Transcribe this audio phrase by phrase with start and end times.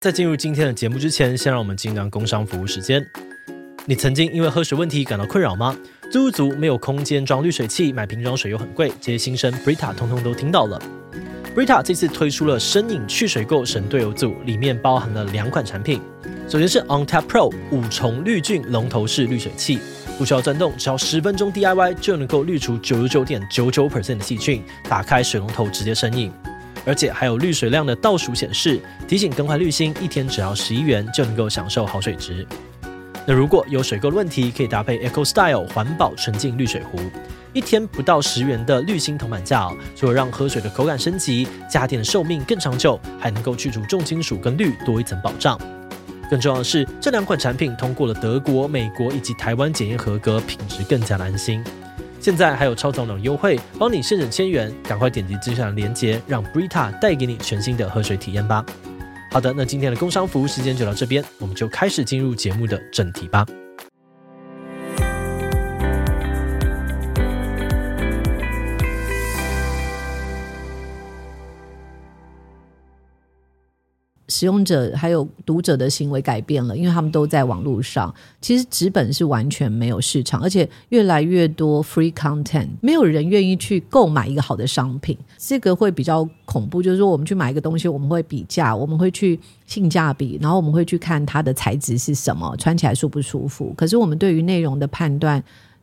[0.00, 3.04] 在进入今天的节目之前，先让我们进入工商服务时间。
[3.84, 5.76] 你曾经因为喝水问题感到困扰吗？
[6.12, 10.80] 租屋族没有空间装滤水器，买瓶装水又很贵，这些心声 Brita 通通都听到了。
[11.52, 16.00] Brita 这次推出了深饮去水垢神队友组，里面包含了两款产品。
[16.48, 19.80] 首先是 OnTap Pro 五重滤菌龙头式滤水器，
[20.16, 24.62] 不需要钻洞，只要十分钟 DIY 就能够滤除九十九点九九 percent 的细菌。
[24.88, 26.30] 打开水龙头直接深饮。
[26.88, 32.46] 而且还有滤水量的倒数显示，提醒更换滤芯，一天只要十一元就能够享受好水质。
[33.26, 36.98] 那如果有水垢的问题，可以搭配 Eco Style 环保纯净滤水壶，
[37.52, 45.60] 一天不到十元的滤芯铜板价，除了让喝水的口感升级，家电的寿命更长久，还能够去除重金属跟氯，多一层保障。
[46.30, 51.62] 更重要的是，这两款产品通过了德国、美国以及台湾检验合格，品质更加的安心。
[52.20, 58.64] 现在还有超早鸟优惠，帮你现省千元，赶快点击资讯栏连接，让 Brita 带给你全新的喝水体验吧。
[59.30, 63.46] 好的，那今天的工商服务时间就到这边，我们就开始进入节目的正题吧。
[74.38, 78.14] 使用者还有读者的行为改变了，因为他们都在网络上。
[78.40, 86.80] 其实纸本是完全没有市场，而且越来越多 free content，没有人愿意去购买一个好的商品，这个会比较恐怖。
[86.80, 93.74] 就是说，我们去买一个东西，我们会比价，我们会去性价比，然后我们会去看它的材质是什么，穿起来舒不舒服。
[93.76, 95.42] 可是我们对于内容的判断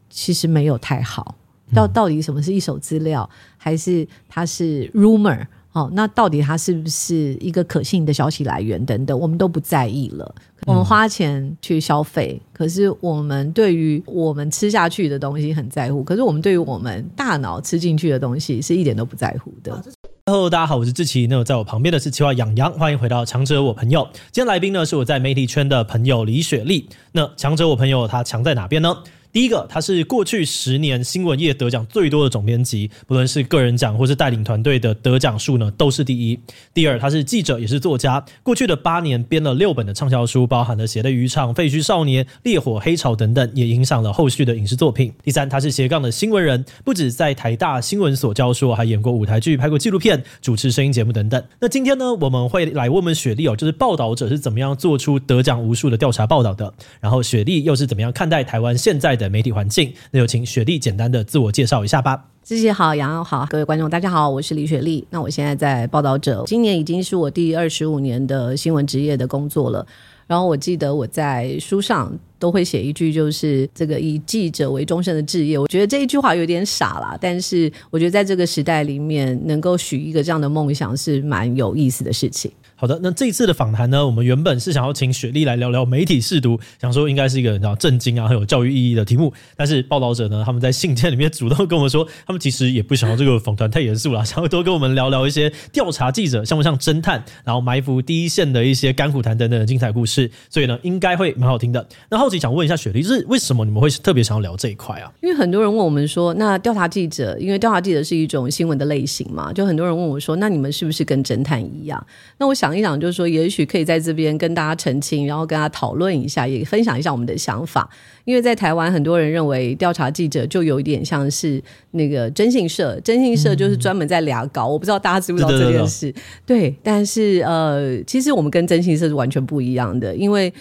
[0.09, 1.35] 其实没有太好，
[1.73, 5.45] 到到底什么是一手资料，还是它是 rumor？
[5.75, 10.35] 哦，那到底它是不是一个可信的消息来源等等，我们都不在意了。
[10.65, 19.83] 我们花钱去消费，可是我们对于我们吃下去的东西很在乎，可是我们对于我们大脑吃进去的东西是一点都不在乎的。
[20.27, 21.27] Hello，大家好，我是志奇。
[21.27, 24.07] 那我在我旁边的是企划养羊，欢迎回到强者我朋友。
[24.31, 26.87] 今天来宾呢是我在媒体圈的朋友李雪莉。
[27.11, 28.95] 那强者我朋友他强在哪边呢？
[29.35, 36.39] 第一个，他是过去十年新闻业得奖最多的总编辑，不论是个人奖或是带领团队的得奖数呢，都是第一。
[36.73, 45.11] 第二，他是记者也是作家，过去的八年编了六本的畅销书，包含了《写的渔场》《废墟少年》《烈火黑潮》等等，也影响了后续的影视作品。
[45.21, 51.43] 第三，他是斜杠的新闻人，不止在台大新闻所教书，还演过舞台剧、拍过纪录片、主持声音节目等等。
[51.59, 62.25] 那今天呢，我们会来问问雪莉哦，就是报道者是怎么样做出得奖无数的调查报道的，然后雪莉又是怎么样看待台湾现在的媒体环境，那有请雪莉简单的自我介绍一下吧。
[62.43, 65.05] 谢谢，好，杨洋好，各位观众大家好，我是李雪莉。
[65.09, 69.85] 那我现在在报道者，今年已经是我第二十五年的新闻职业的工作了。
[70.27, 75.57] 然后我记得我在书上都会写一句，就是这个以记者为终身的志业。
[75.57, 82.51] 我觉得这一句话有点傻啦，但是我觉得在这个时代里面，能够许一个这样的梦想是蛮有意思的事情。
[82.77, 89.33] 好的，那这一次的访谈呢，我们原本是想要请雪莉来聊聊媒体试读，想说应该是一个比较震惊啊，很有教育意义的题目。
[89.55, 100.29] 但是报道者呢，他们在信件里面主动跟我们说，他们其实也不想要这个访谈太严肃了，想要多跟我们聊聊一些调查记者像不像侦探，然后埋伏第一线的一些甘苦谈等等的精彩故事。
[100.49, 101.87] 所以呢，应该会蛮好听的。
[102.09, 105.09] 那好奇想问一下雪莉，就是为什么你们会特别想要聊这一块啊？
[105.21, 112.05] 因为很多人问我们说，那调查记者，因为调查记者是一种新闻的类型嘛，就很多人问我说，那你们是不是跟侦探一样？
[112.37, 113.45] 那我想一想，就是说也。
[113.45, 117.87] 也许可以在这边跟大家澄清，然后跟大家讨论一下，也分享一下我们的想法。
[118.23, 121.61] 因为在台湾，很多人认为调查记者就有一点像是
[121.91, 124.67] 那个征信社，征信社就是专门在俩搞。
[124.67, 126.11] 我不知道大家知不知道这件事？
[126.43, 130.51] 对，但是呃，其实我们跟征信社是完全不一样的，因为。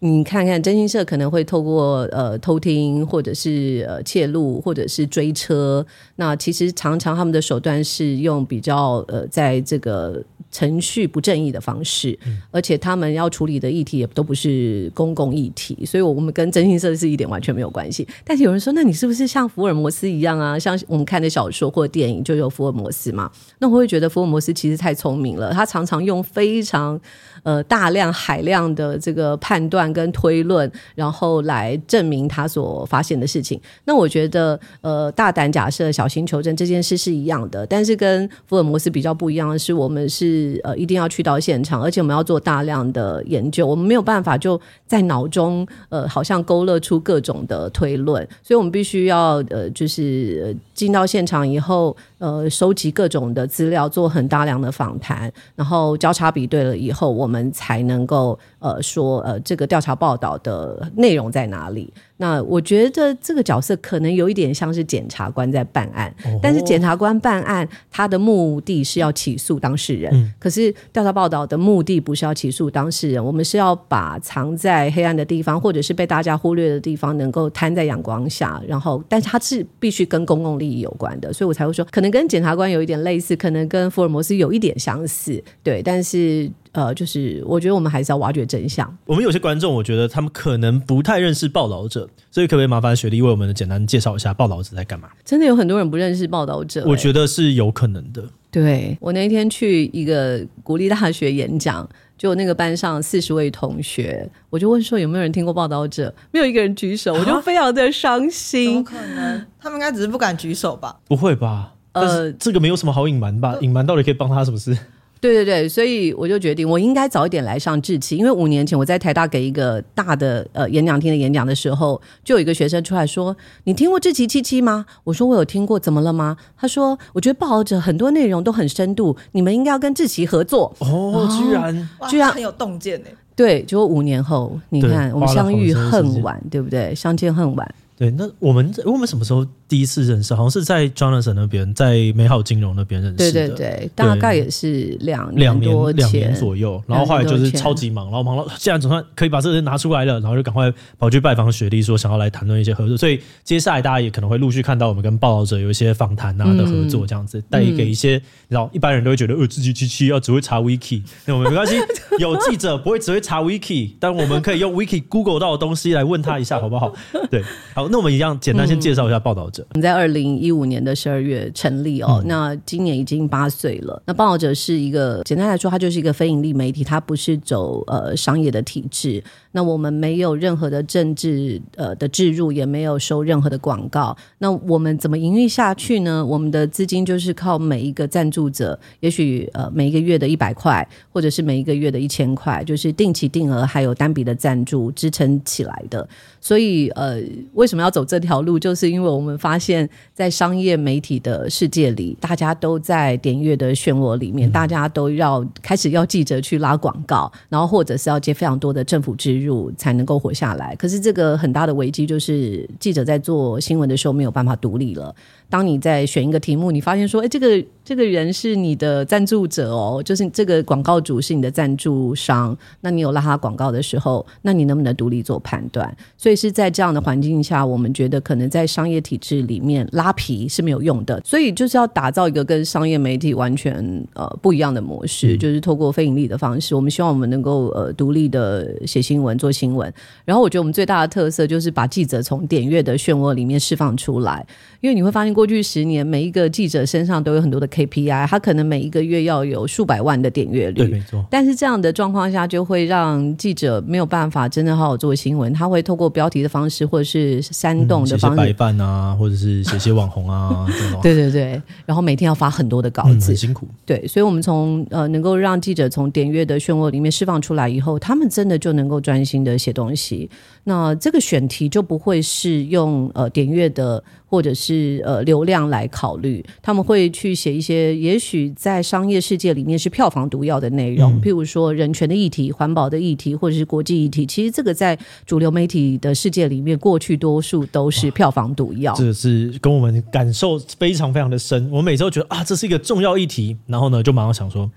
[0.00, 5.84] 你看看，征信社可能会透过呃偷听，或者是呃窃录，或者是追车。
[6.16, 10.22] 那其实常常他们的手段是用比较呃在这个
[10.52, 18.06] 程序不正义的方式，嗯、而且他们要处理的议题也都不是公共议题，所以我们跟征信社是一点完全没有关系。
[18.24, 20.56] 但是有人说，那你是不是像福尔摩斯一样啊？
[20.56, 23.28] 像我们看的小说或电影就有福尔摩斯嘛？
[23.58, 27.00] 那我会觉得福尔摩斯其实太聪明了，他常常用非常。
[27.48, 33.58] 呃，大量海量的这个判断跟推论，然后来证明他所发现的事情。
[33.86, 37.66] 那我觉得，呃，大胆假设，小心求证这件事是一样的。
[37.66, 43.66] 但是跟福尔摩斯比较不一样的是，我们是呃一定要去到现场，而且我们要做大量的研究。
[43.66, 51.96] 我们没有办法就在脑中呃，好像勾勒出各种的推论，所以我们必须要呃，就是进到现场以后。
[52.18, 61.92] 呃收集各种的资料，做很大量的访谈，然后交叉比对了以后，我们才能够呃说呃这个调查报道的内容在哪里。
[62.18, 86.50] 那我觉得这个角色可能有一点像是检察官在办案，哦、但是检察官办案他的目的是要起诉当事人，嗯、可是调查报道的目的不是要起诉当事人，我们是要把藏在黑暗的地方或者是被大家忽略的地方能够摊在阳光下，然后，但是它是必须跟公共利益有关的，所以我才会说可能跟检察官有一点类似，可能跟福尔摩斯有一点相似，对，但是。
[86.78, 88.96] 呃，就是我觉得我们还是要挖掘真相。
[89.04, 95.08] 我们有些观众，我觉得他们可能不太认识报道者，所以可不可以麻烦雪莉为我们简单介绍一下报道者在干嘛？
[95.24, 98.22] 真的有很多人不认识报道者，我觉得是有可能的。
[98.52, 101.86] 对，我那天去一个国立大学演讲，
[102.16, 108.66] 就那个班上四十位同学，我就问说有没有人听过报道者，没有一个人举手，我就非常的伤心。
[108.66, 109.46] 怎么可能？
[109.60, 110.96] 他们应该只是不敢举手吧？
[111.08, 111.74] 不会吧？
[111.92, 113.56] 呃，这个没有什么好隐瞒吧？
[113.60, 114.78] 隐瞒到底可以帮他什么事？
[115.20, 133.08] 对对对，所以我就决定，我应该早一点来上志奇，因为五年前我在台大给一个大的呃演讲厅的演讲的时候，就有一个学生出来说：“你听过志奇七七吗？”我说：“我有听过，怎么了吗？”他说：“我觉得报导者很多内容都很深度，你们应该要跟志奇合作。”哦，居然居然很有洞见呢。
[133.34, 136.94] 对，结果五年后，你看我们相遇恨晚，对不对？
[136.94, 137.74] 相见恨晚。
[137.96, 140.34] 对，那我们我们什么时候第一次认识？
[140.34, 143.32] 好像是在 Jonathan 那边，在美好金融那边认识的。
[143.32, 146.82] 对对对，大概也是两两年多两年左右。
[146.86, 152.96] 然后后来就是超级忙，然后忙到现在总算可以把这个人拿出来了，然后就赶快跑去拜访雪莉，说想要来谈论一些合作。
[152.96, 161.76] 所以接下来大家也可能会陆续看到我们跟报道者有一些访谈啊的合作，这样子带给一些，然后一般人都会觉得，呃，自己七七要只会查 Wiki，那我们没关系，
[162.18, 166.94] 有记者不会只会查 Wiki，但我们可以用 Wiki Google 到的东西来问他一下，好不好？
[167.30, 167.42] 对，
[167.74, 167.86] 好。
[167.90, 169.57] 那我们一样简单先介绍一下报道者。
[169.62, 174.02] 我们、嗯、在二零一五年的十二月成立哦，嗯、那今年已经八岁了。
[174.06, 179.22] 那报道者是一个简单来说，它就是一个非盈利媒体，它不是走呃商业的体制。
[179.52, 184.16] 那我们没有任何的政治呃的置入，也没有收任何的广告。
[184.38, 186.24] 那我们怎么营运下去呢？
[186.24, 196.06] 我们的资金就是靠每一个赞助者，也许呃每一个月的一百块，或者是每一个月的一千块，就是定期定额还有单笔的赞助支撑起来的。
[196.40, 197.20] 所以呃，
[197.54, 198.58] 为什么要走这条路？
[198.58, 210.74] 就是因为我们发现，在商业媒体的世界里，大家都在点阅的漩涡里面，大家都要开始要记者去拉广告，然后或者是要接非常多的政府支入才能够活下来。
[210.76, 215.14] 可是这个很大的危机就是，记者在做新闻的时候没有办法独立了。
[215.50, 225.96] 当你在选一个题目，你发现说，哎，这个这个人是你的赞助者哦，就是这个广告主是你的赞助商，那你有拉他广告的时候，那你能不能独立做判断？
[226.18, 239.92] 所以是在这样的环境下，我们觉得可能在商业体制里面拉皮是没有用的，所以就是要打造一个跟商业媒体完全呃不一样的模式，嗯、就是透过非盈利的方式，我们希望我们能够呃独立的写新闻、文做新闻。
[240.24, 244.44] 然后我觉得我们最大的特色就是把记者从点阅的漩涡里面释放出来，
[244.80, 245.28] 因为你会发现。
[245.38, 250.74] 过去十年，每一个记者身上都有很多的 KPI，他可能每一个月要有数百万的点阅率。
[250.74, 251.24] 对，没错。
[251.30, 255.52] 但是这样的状况下，就会让记者没有办法真的好好做新闻。
[255.52, 260.66] 他会透过标题的方式，或者是煽动的方式，白饭啊， 或者是写写网红啊。
[261.00, 261.62] 对对对。
[261.86, 263.68] 然后每天要发很多的稿子，嗯、很辛苦。
[263.86, 270.28] 对，所以，我们从呃，能够让记者从点阅的漩涡里面释放出来以后，他们真的就能够专心的写东西。
[270.64, 274.02] 那这个选题就不会是用呃点阅的。
[274.28, 284.26] 或者是呃流量来考虑，他们会去写一些也许在商业世界里面是票房毒药的内容，嗯、譬如说人权的议题、环保的议题，或者是国际议题。
[284.26, 288.94] 其实这个在主流媒体的世界里面，过去多数都是票房毒药。
[288.94, 291.66] 这是跟我们感受非常非常的深。
[291.70, 294.70] 我每周觉得啊，这是一个重要议题，然后呢，就马上想说，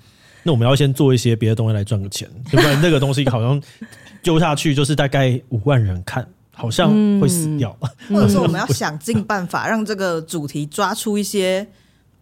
[0.43, 3.61] 那我们要先做一些别的东西来赚个钱，对不然那个东西好像
[4.23, 6.25] 丢下去就是大概五万人看。
[6.61, 7.75] 好像会死掉，
[8.09, 11.65] 嗯、或者说我们要想尽办法让这个主题抓出一些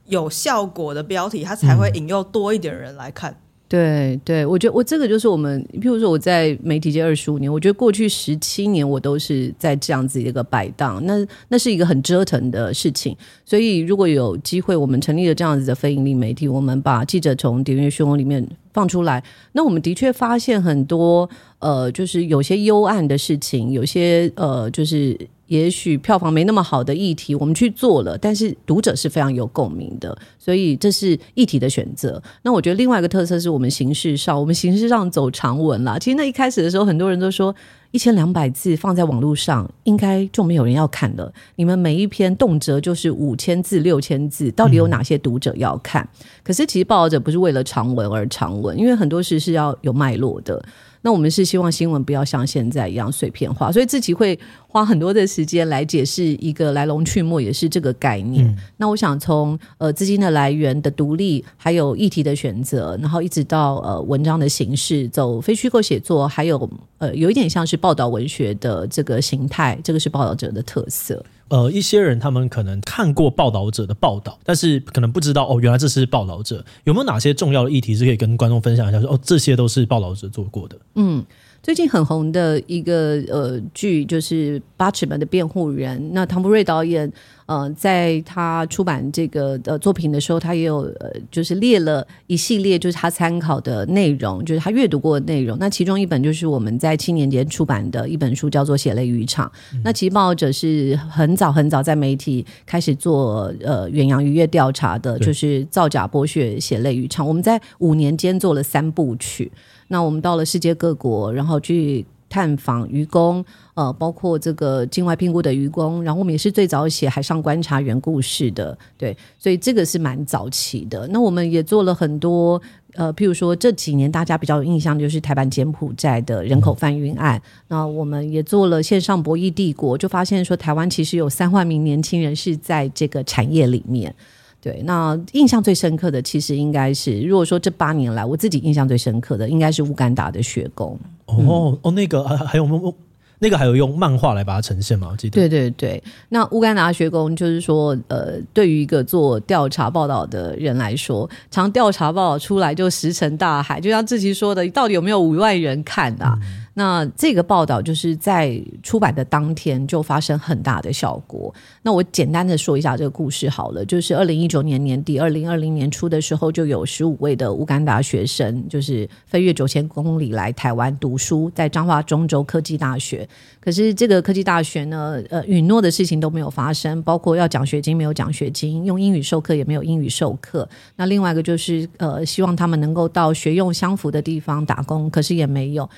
[0.08, 3.36] 有效果的标题，它才会引诱多一点人来看。
[3.68, 11.14] 对对，我觉得我这个就是我们，譬如说我在媒体界二十五年，我觉得过去十七年我都是在这样子一个摆荡，那
[11.50, 13.16] 那是一个很折腾的事情。
[13.46, 18.44] 所以如果有机会，我们成立了这样子的非盈利媒体，我们把记者从点阅漩涡里面
[18.80, 19.22] 放出来，
[19.52, 25.18] 那我们的确发现很多呃，就是有些幽暗的事情，有些呃，就是。
[25.50, 32.22] 也许票房没那么好的议题，我们去做了，但是读者是非常有共鸣的，所以这是议题的选择。
[32.44, 35.98] 那我觉得另外一个特色是我们形式上，我们形式上走长文啦。
[35.98, 37.56] 其实那一开始的时候，很多人都说
[37.92, 41.34] 一千两百字放在网络上，应该就没有人要看了。
[41.56, 46.04] 你们每一篇动辄就是五千字、六千字，到底有哪些读者要看？
[46.04, 50.64] 嗯、可是其实报道者不是为了长文而长文，因为很多事是要有脉络的。
[51.02, 54.38] 那我们是希望新闻不要像现在一样碎片化，所以自己会
[54.68, 58.46] 花很多的时间来解释一个来龙去脉，也是这个概念。
[58.46, 71.24] 嗯、那我想从呃资金的来源的独立，还有议题的选择，然后一直到呃文章的形式，走非虚构写作，还有呃有一点像是报道文学的这个形态，这个是报道者的特色。
[71.50, 76.64] 呃，一些人他们可能看过报道者的报道，但是可能不知道哦，原来这是报道者。
[76.86, 79.14] 有没有哪些重要的议题是可以跟观众分享一下说？
[79.14, 80.78] 哦，这些都是报道者做过的。
[80.96, 81.26] 嗯。
[81.62, 86.00] 最近很红的一个呃剧就是《八尺门的辩护人》。
[86.14, 87.12] 那唐博瑞导演
[87.46, 95.58] 呃在他出版这个呃作品的时候，他也有呃就是列了一系列就是他参考的内容，就是他阅读过的内容。
[95.60, 99.46] 那其中一本就是我们在七年间出版的一本书，叫做《血泪渔场》。
[99.74, 107.28] 嗯、那其实报道者是很早很早在媒体开始做呃远洋渔业调查的，就是造假剥削血泪渔场。
[107.28, 109.52] 我们在五年间做了三部曲。
[109.90, 113.44] 那我们到了世界各国，然后去探访渔工，
[113.74, 121.08] 呃，包括这个境外聘雇的渔工，然后我们也是最早写海上观察员故事的，对，所以这个是蛮早期的。
[121.08, 122.62] 那我们也做了很多，
[122.94, 134.14] 呃，譬如说这几年大家比较有印象就是台版柬埔寨的人口贩运案，那我们也做了线上博弈帝国，就发现说台湾其实有三万名年轻人是在这个产业里面。
[134.62, 141.00] 对，那印象最深刻的其实应该是，如果说这八年来我自己印象最深刻的，应该是乌干达的学工。
[141.26, 142.96] 哦、嗯、哦，那个还还有
[143.42, 145.08] 那个还有用漫画来把它呈现吗？
[145.12, 145.36] 我记得。
[145.36, 156.38] 对对对，那乌干达学工就是说，呃，对于一个做调查报道的人来说，常调查报道出来就石沉大海，就像志奇说的，到底有没有五万人看啊？
[156.42, 161.54] 嗯那这个报道就是在出版的当天就发生很大的效果。
[161.82, 173.28] 那我简单的说一下这个故事好了，就是二零一九年年底、二零二零年初的时候，就有十五位的乌干达学生，就是飞越九千公里来台湾读书，在彰化中州科技大学。
[173.60, 180.68] 可是这个科技大学呢，呃，允诺的事情都没有发生，包括要奖学金没有奖学金，用英语授课也没有英语授课。
[180.96, 185.90] 那另外一个就是呃，希望他们能够到学用相符的地方打工，可是也没有。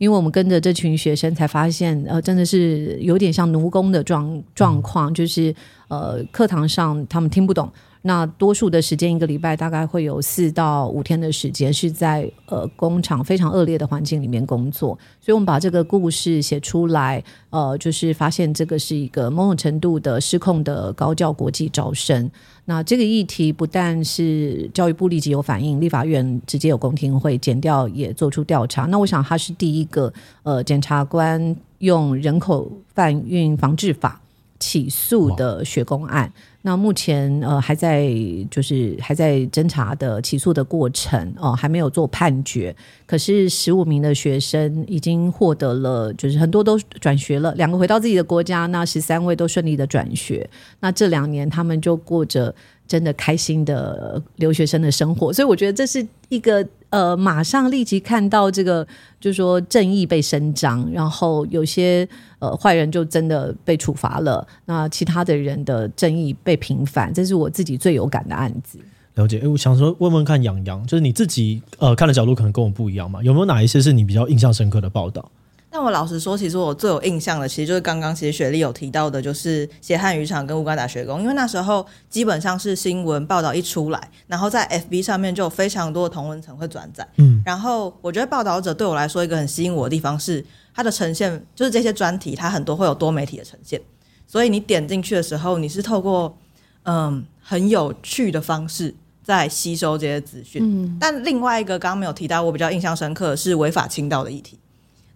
[0.00, 5.54] 因为我们跟着这群学生才发现，呃，真的是有点像奴工的状状况，就是
[5.88, 7.70] 呃，课堂上他们听不懂。
[8.02, 22.30] 那多数的时间，一个礼拜大概会有四到五天的时间是在呃工厂非常恶劣的环境里面工作，所以我们把这个故事写出来，呃，就是发现这个是一个某种程度的失控的高教国际招生。
[22.70, 28.84] 那这个议题不但是教育部立即有反应，立法院直接有公听会，检调也做出调查。
[28.84, 30.12] 那我想他是第一个
[30.44, 34.20] 呃检察官用人口贩运防治法
[34.60, 36.32] 起诉的学工案。
[36.62, 38.12] 那目前呃还在
[38.50, 42.76] 就是还在侦查的起诉的过程哦、还没有做判决。
[43.06, 50.48] 可是十五名的学生已经获得了，就是很多都转学了，两个回到自己的国家，那十三位都顺利的转学。
[50.80, 52.54] 那这两年他们就过着
[52.90, 58.86] 真的开心的留学生的生活，所以我觉得这是一个呃马上立即看到这个，
[59.20, 66.60] 就是说正义被伸张，然后有些呃坏人就真的被处罚了，那其他的人的正义被。
[66.60, 68.78] 平反，这是我自己最有感的案子。
[69.14, 73.22] 了解，哎，我想说问问看，洋洋，就是你自己呃看的角度可能跟我们不一样嘛？
[73.22, 75.30] 有没有哪一些是你比较印象深刻的报道？
[75.72, 87.06] 但我老实说，其实我最有印象的，其实就是刚刚其实雪莉有提到的，就是血汗渔场跟乌干达学工，因为那时候基本上是新闻报道一出来，然后在 FB 上面就有非常多的同文层会转载。
[87.18, 93.80] 嗯，然后我觉得报道者对我来说一个很吸引我的地方是它的呈现，就是这些专题它很多会有多媒体的呈现。
[94.26, 96.36] 所以你点进去的时候，你是透过
[96.82, 100.60] 嗯很有趣的方式在吸收这些资讯。
[100.64, 104.58] 嗯，但另外一个刚刚没有提到，我比较印象深刻的是违法倾倒的议题。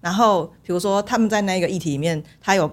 [0.05, 2.71] 然后比如说他们在那个议题里面，他有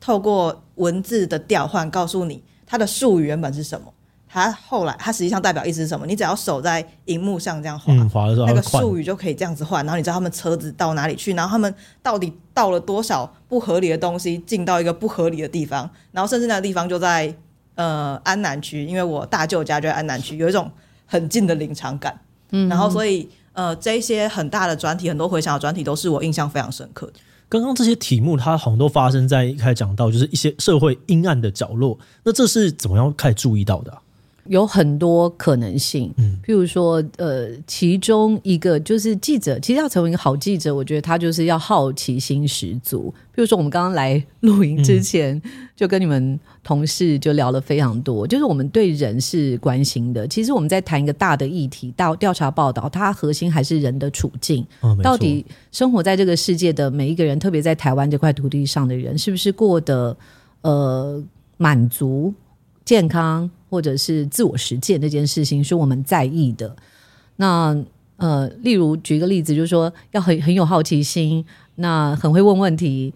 [0.00, 3.86] 透过文字的调换告诉你它的术语原本是什么，
[4.28, 6.04] 它后来它实际上代表意思是什么。
[6.06, 9.84] 你只要手在荧幕上这样滑，嗯、画的时候那个术语就可以这样子换。
[9.86, 11.72] 然后你知道他们车子到哪里去，然后他们
[12.02, 13.32] 到底到了多少。
[13.52, 17.36] 不合理的东西进到一个不合理的地方，然后甚至那个地方就在
[17.74, 20.70] 呃安南区，因为我大舅家就在安南区，有一种
[21.04, 22.18] 很近的临场感。
[22.52, 27.14] 嗯，然后所以呃这一些很大的专题，很多回想的专题都是我印象非常深刻的。
[27.48, 31.98] 刚刚这些题目，它好像都发生在一开始讲到，就是一些社会阴暗的角落。
[32.24, 33.98] 那这是怎么样开始注意到的？
[34.46, 43.14] 有很多可能性，嗯，譬如说，呃，其中一个就是记者，其实要成为一个好记者，我觉得他就是要好奇心十足。
[43.34, 50.26] 譬如说，我们刚刚来录音之前，嗯、就跟你们同事就聊了非常多，就是我们对人是关心的。
[50.26, 54.66] 其实我们在谈一个大的议题，到调查报道，它核心还是人的处境。
[54.80, 60.16] 哦、到底生活在这个世界的每一个人，特别在台湾这块土地上的人，是不是过得
[60.62, 61.22] 呃
[61.58, 62.34] 满足、
[62.84, 63.48] 健康？
[63.72, 66.76] 或者是自我实践这件事情是我们在意的。
[67.36, 67.74] 那
[68.18, 71.42] 呃，例如举一个例子，就是说要很很有好奇心，
[71.76, 73.14] 那很会问问题，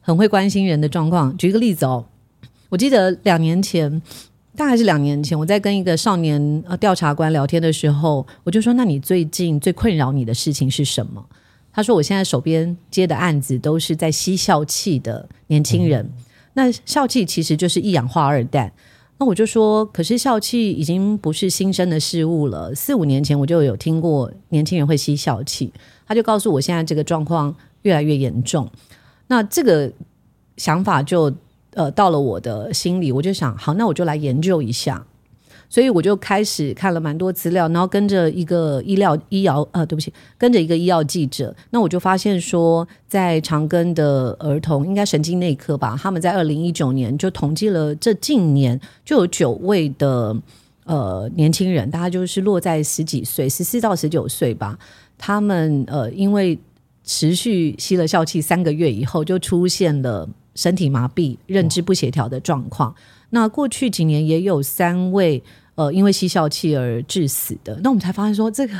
[0.00, 1.36] 很会关心人的状况。
[1.36, 2.06] 举一个例子哦，
[2.70, 4.00] 我记得两年前，
[4.56, 11.22] 大概是两年前，我在跟一个少年呃调查官聊天的时候，我就说：“那你最近最困扰你的事情是什么？”
[11.70, 16.02] 他说：“我现在手边接的案子都是在吸笑气的年轻人。
[16.02, 16.24] 嗯、
[16.54, 18.72] 那笑气其实就是一氧化二氮。”
[19.20, 22.72] 那我就说，可是笑气已经不是新生的事物了。
[22.74, 25.72] 四五年前我就有听过年轻人会吸笑气，
[26.06, 28.70] 他就告诉我现在这个状况越来越严重。
[29.26, 29.92] 那这个
[30.56, 31.32] 想法就
[31.74, 35.04] 呃到了我的心里，我就想，好，那我就来研究一下。
[35.70, 50.34] 所以我就开始看了蛮多资料，然后跟着一个医疗医疗呃，对不起，跟着一个医药记者，那我就发现说，在长庚的儿童应该神经内科吧，他们在二零一九年就统计了这近年就有九位的
[50.84, 54.78] 呃年轻人，大概就是落在十几岁，十四到十九岁吧，
[55.18, 56.58] 他们呃因为
[57.04, 62.94] 持续吸了笑气三个月以后，就出现了身体麻痹、认知不协调的状况。
[63.30, 65.42] 那过去几年也有三位
[65.74, 68.74] 呃因为吸笑气而致死的，那我们才发现说这个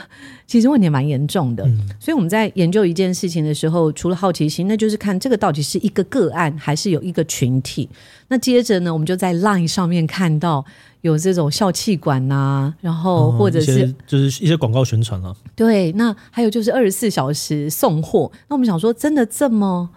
[0.47, 1.65] 其实问题蛮严重的。
[1.65, 7.89] 嗯、所以我们在研究一件事情的时候，除了好奇心，那就是看这个到底是一个个案还是有一个群体。
[8.27, 10.65] 那接着呢，我们就在 Line 上面看到
[11.03, 15.33] 有这种笑气管呐、啊，然后或者是、嗯、就是一些广告宣传啊。
[15.55, 18.31] 对，那还有就是二十四小时送货。
[18.49, 19.89] 那我们想说，真的这么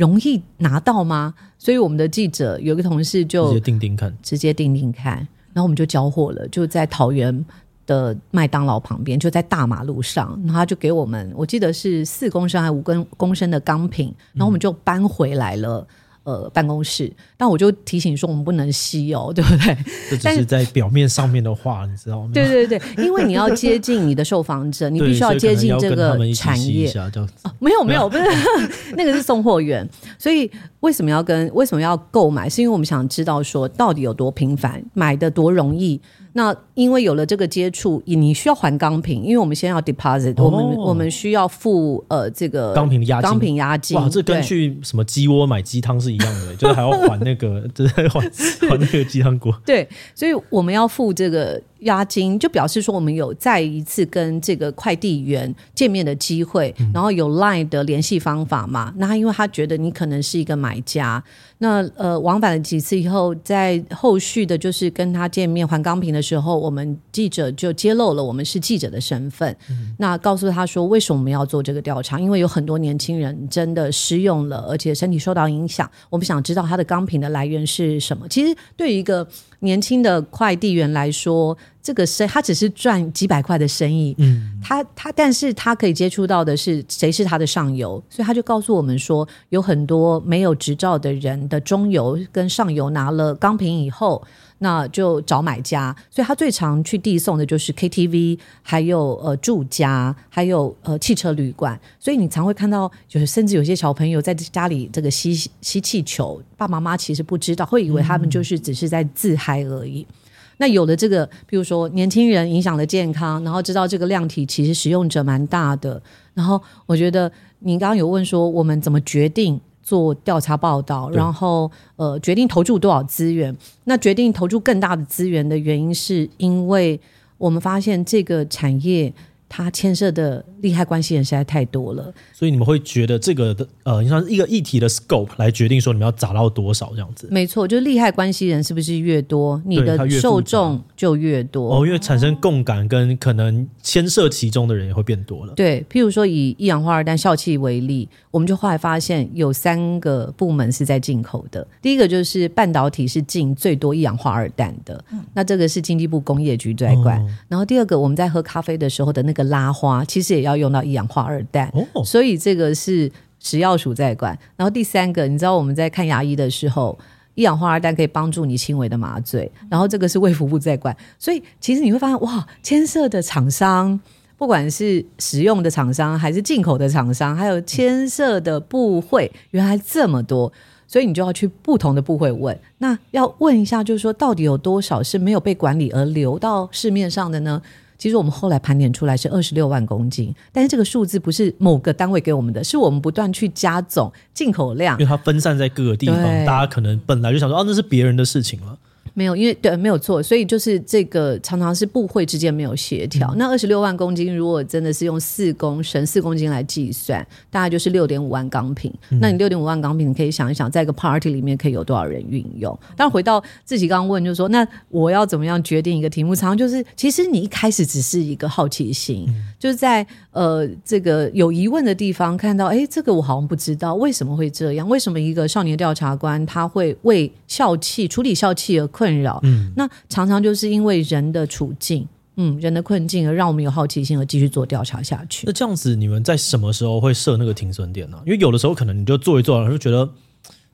[0.00, 1.34] 容易拿到吗？
[1.58, 5.16] 所以我们的记者有个同事就直接订订看，直接定定看，
[5.52, 7.44] 然后我们就交货了，就在桃园
[7.86, 15.86] 的麦当劳旁边，就在大马路上，然后他就给我们，我记得是四公升还是五公公升的钢瓶，然后我们就搬回来了。
[15.90, 19.76] 嗯呃，办公室，但我就提醒说，我们不能吸哦， 对不对？
[20.10, 22.30] 这只是在表面上面的话，你知道吗？
[22.34, 26.92] 对对对，因为你要接近你的受访者，你必须要接近这个产业。
[27.42, 28.24] 哦、没有没有，不是
[28.96, 32.48] 那个是送货员，所以为什么要跟为什么要购买？
[32.48, 36.00] 是因为我们想知道说，到底有多频繁，买的多容易。
[36.32, 43.96] 那因为有了这个接触，你需要还钢瓶，因为我们先要 deposit，、哦、我们我们需要付呃这个钢瓶押金，钢瓶押金。
[43.98, 48.20] 哇，这跟去什么鸡窝买鸡汤是一样的，就是还要还那个， 就是还
[48.68, 49.52] 还那个鸡汤锅。
[49.66, 51.60] 对，所以我们要付这个。
[51.80, 58.92] 押金就表示说，我们有再一次跟这个快递员见面的机会，嗯、然后有 Line 的联系方法嘛？
[58.96, 61.22] 那他因为他觉得你可能是一个买家，
[61.62, 72.18] 那呃往返了几次以后，在后续的就是跟他见面还钢瓶的时候，我们记者就揭露了我们是记者的身份，嗯、那告诉他说，为什么我们要做这个调查？
[72.18, 78.26] 因为有很多年轻人真的失用了，而且身体受到影响，我们想知道他的钢瓶的来源是什么。
[78.28, 94.22] 其实对于一个年轻的快递员来说，这个生他只是赚几百块的生意，嗯，他他，但是他可以接触到的是谁是他的上游，所以他就告诉我们说，有很多没有执照的人的中游跟上游拿了钢瓶以后，
[94.58, 110.02] 那就找买家，所以他最常去递送的就是 KTV，还有呃住家，还有呃汽车旅馆，所以你常会看到，就是甚至有些小朋友在家里这个吸吸气球，爸爸妈妈其实不知道，会以为他们就是只是在自嗨而已。
[110.02, 110.14] 嗯、
[110.60, 116.00] 那有了这个，比如说年轻人影响了健康，然后知道这个量体其实使用者蛮大的，
[116.34, 119.60] 然后我觉得您刚刚有问说我们怎么决定。
[119.82, 123.56] 做调查报道，然后呃决定投注多少资源。
[123.84, 127.00] 那决定投注更大的资源的原因，是因为
[127.38, 129.12] 我们发现这个产业。
[129.52, 137.26] 它牵涉的利害关系人实在太多了，所以你们会觉得这个的呃，你像一个议题的 scope 来决定说你们要砸到多少这样子。
[137.32, 145.52] 没错，就是利害关系人是不是越多，你的受众就越多哦，因为产生共感跟可能牵涉其中的人也会变多了。
[145.54, 151.66] 对，譬如说以一氧化二氮笑气为例，我们就后来发现有三个部门是在进口的。
[151.82, 157.20] 第一个就是半导体是进最多一氧化二氮的，嗯、那这个是经济部工业局在管。
[157.20, 159.39] 哦、然后第二个我们在喝咖啡的时候的那个。
[159.44, 164.38] 拉花其实也要用到一氧化二氮，哦、所以这个是食药署在管。
[164.56, 166.98] 然后第三个，你知道我们在看牙医的时候，
[167.34, 173.98] 一氧化二氮可以帮助你轻微的麻醉，然后这个是卫福部在管，所以其实你会发现哇，牵涉的厂商，
[174.36, 180.52] 不管是使用的厂商还是进口的厂商，还有牵涉的部会，原来这么多。
[180.86, 187.62] 所以你就要去不同的部会问，那要问一下，就是说到底有多少是没有被管理而流到市面上的呢？
[188.00, 198.78] 其实我们后来盘点出来是二十六万公斤，但是这个数字不是某个单位给我们的，是我们不断去加总进口量，因为它分散在各个地方，大家可能本来就想说，哦，那是别人的事情了。
[199.14, 203.28] 没有，因为对，没有错，所以就是这个常常是部会之间没有协调。
[203.32, 208.92] 嗯、那二十六万公斤，如果真的是用四公升四公斤来计算，大概就是六点五万钢瓶。
[209.10, 212.78] 嗯、那你六点五万钢瓶，你可以想一想，在一个 party 里面可以有多少人运用？
[212.96, 216.34] 但，回到自己刚刚问，就是说，那我要怎么样决定一个题目？
[216.34, 224.88] 常常就是，其实你一开始只是一个好奇心，嗯、就是在呃这个有疑问的地方看到，哎，这个我好像不知道为什么会这样？
[224.88, 235.46] 为什么一个少年调查官他会为校气处理校气而困扰，嗯，那常常就是因为人的处境，嗯，人的困境，而让我们有好奇心而继续做调查下去。
[235.46, 238.18] 那这样子，你们在什么时候会设那个停损点呢？
[238.26, 240.06] 因为有的时候可能你就做一做，然后就觉得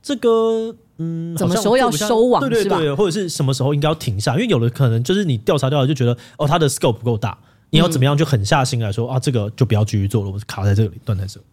[0.03, 4.35] 这个，嗯，什么时候要收网，对对对，或者是什么时候应该要停下？
[4.35, 7.39] 因为有的可能就是你调查调查就觉得，哦，它的 scope 不够大，
[7.71, 11.47] 你要怎么样就狠下心来说、嗯、啊，这个就不要继续做了，我卡在这里，断在这里。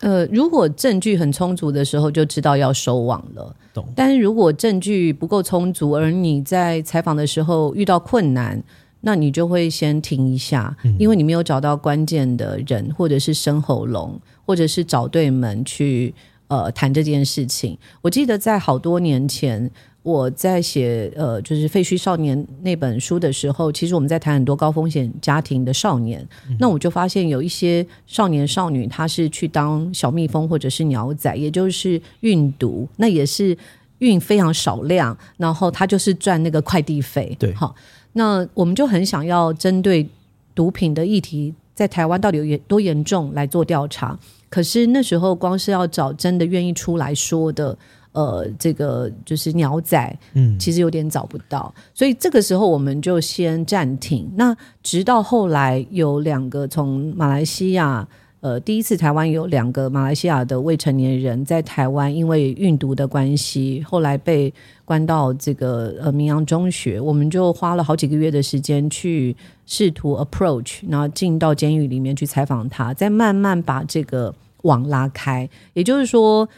[0.00, 3.54] 呃，如果证据很充足的时候，就知道要收网了。
[3.74, 3.84] 懂。
[3.96, 8.62] 但是如果证据不够充足，而你在采访的时候遇到困难，
[9.00, 16.14] 那你就会先停一下，嗯、因为你没有找到关键的人，或者是生喉咙，或者是找对门去
[16.48, 17.78] 呃谈这件事情。
[18.02, 19.70] 我记得在好多年前。
[20.04, 26.26] 我在写呃，就是《废墟少年》那本书的时候，其实我们在谈很多高风险家庭的少年。
[26.48, 33.54] 嗯、那我就发现有一些少年少女，他是去当小蜜蜂或者是鸟仔，也就是运毒，那也是
[33.98, 37.36] 运非常少量，然后他就是赚那个快递费。
[37.38, 37.74] 对，好，
[38.14, 40.08] 那我们就很想要针对
[40.54, 44.18] 毒品的议题，在台湾到底有多严重来做调查。
[44.48, 47.76] 可是那时候光是要找真的愿意出来说的。
[48.12, 54.28] 呃，这个就是鸟仔，嗯，其实有点找不到，嗯、所以这个时候我们就先暂停。
[54.34, 58.08] 那直到后来有两个从马来西亚，
[58.40, 64.52] 呃，第一次台湾有两个马来西亚的未成年人在台湾因为运毒的关系，后来被
[64.84, 75.48] 关到这个呃明阳中学，我们就花了好几个月的时间去试图 approach，然后进到监狱里面去采访他，再慢慢把这个网拉开。
[75.74, 76.48] 也就是说。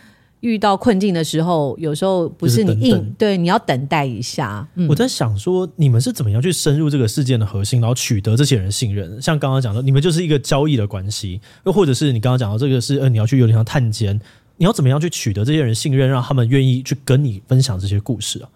[0.40, 4.66] 遇到困境的时候，有时候不是你硬，对，你要等待一下。
[4.74, 9.20] 嗯、我在想说，你们是怎么样去深入这个事件的核心，然后取得这些人信任？
[9.20, 14.18] 像刚刚讲的，你们就是一个交易的关系，又或者是你刚刚讲到这个是，呃，你要去有点像探监，
[14.56, 18.48] 你要怎么样去取得这些人信任，让他们愿意去跟你分享这些故事啊？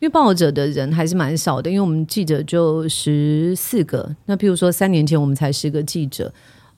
[0.00, 6.32] 因为报道者的人还是蛮少的，因为我们记者就十四个，那譬如说三年前我们才十个记者。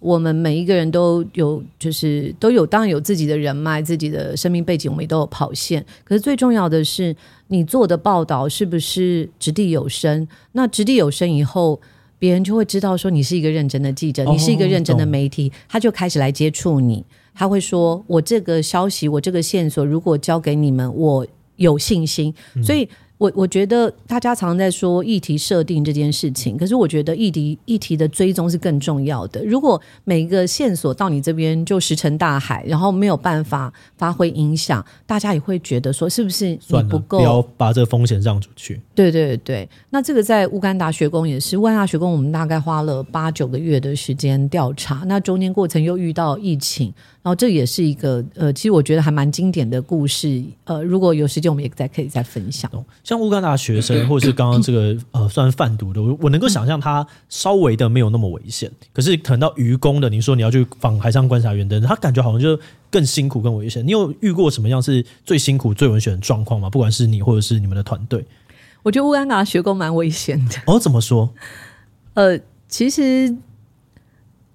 [0.05, 5.83] 我们每一个人都有，就是都有，当然有自己的人脉、自己的生命背景，我们也都有跑线。
[6.05, 7.17] 可是最重要的是，
[7.49, 10.29] 你做的报道是不是掷地有声？
[10.53, 11.81] 那掷地有声以后，
[12.19, 17.03] 别人就会知道说你是一个认真的记者，你是一个认真的媒体，他就开始来接触你。
[17.35, 22.87] 他会说：“我这个消息，我这个线索，如果交给你们，我有信心。”所以。
[23.17, 29.43] 我我觉得大家常常在说议题设定这件事情，可是我觉得议题议题的追踪是更重要的。
[29.45, 37.19] 如果每一个线索到你这边就石沉大海，然后没有办法发挥影响，大家也会觉得说是不是你不够？
[37.19, 38.81] 不要把这个风险让出去。
[38.95, 46.93] 对对对，那这个在乌干达学宫也是，乌干达学宫我们大概花了八九个月的时间调查，那中间过程又遇到疫情。
[47.25, 50.45] 然后这也是一个呃，其实我觉得还蛮经典的故事。
[50.65, 52.71] 呃，如果有时间，我们也再可以再分享。
[53.03, 58.71] 像乌干达学生，或者是刚刚这个 呃，算贩毒的，我我能够想象他稍微的没有那么危险。
[58.93, 62.61] 可是可能到渔工的，你说你要去访海上观察员等等，他感觉好像就
[62.91, 63.83] 更辛苦、更危险。
[63.87, 66.69] 你有遇过什么样是最辛苦、最危险的状况吗？
[66.69, 68.23] 不管是你，或者是你们的团队？
[68.83, 70.57] 我觉得乌干达学工蛮危险的。
[70.67, 71.33] 哦，怎么说？
[72.13, 73.35] 呃，其实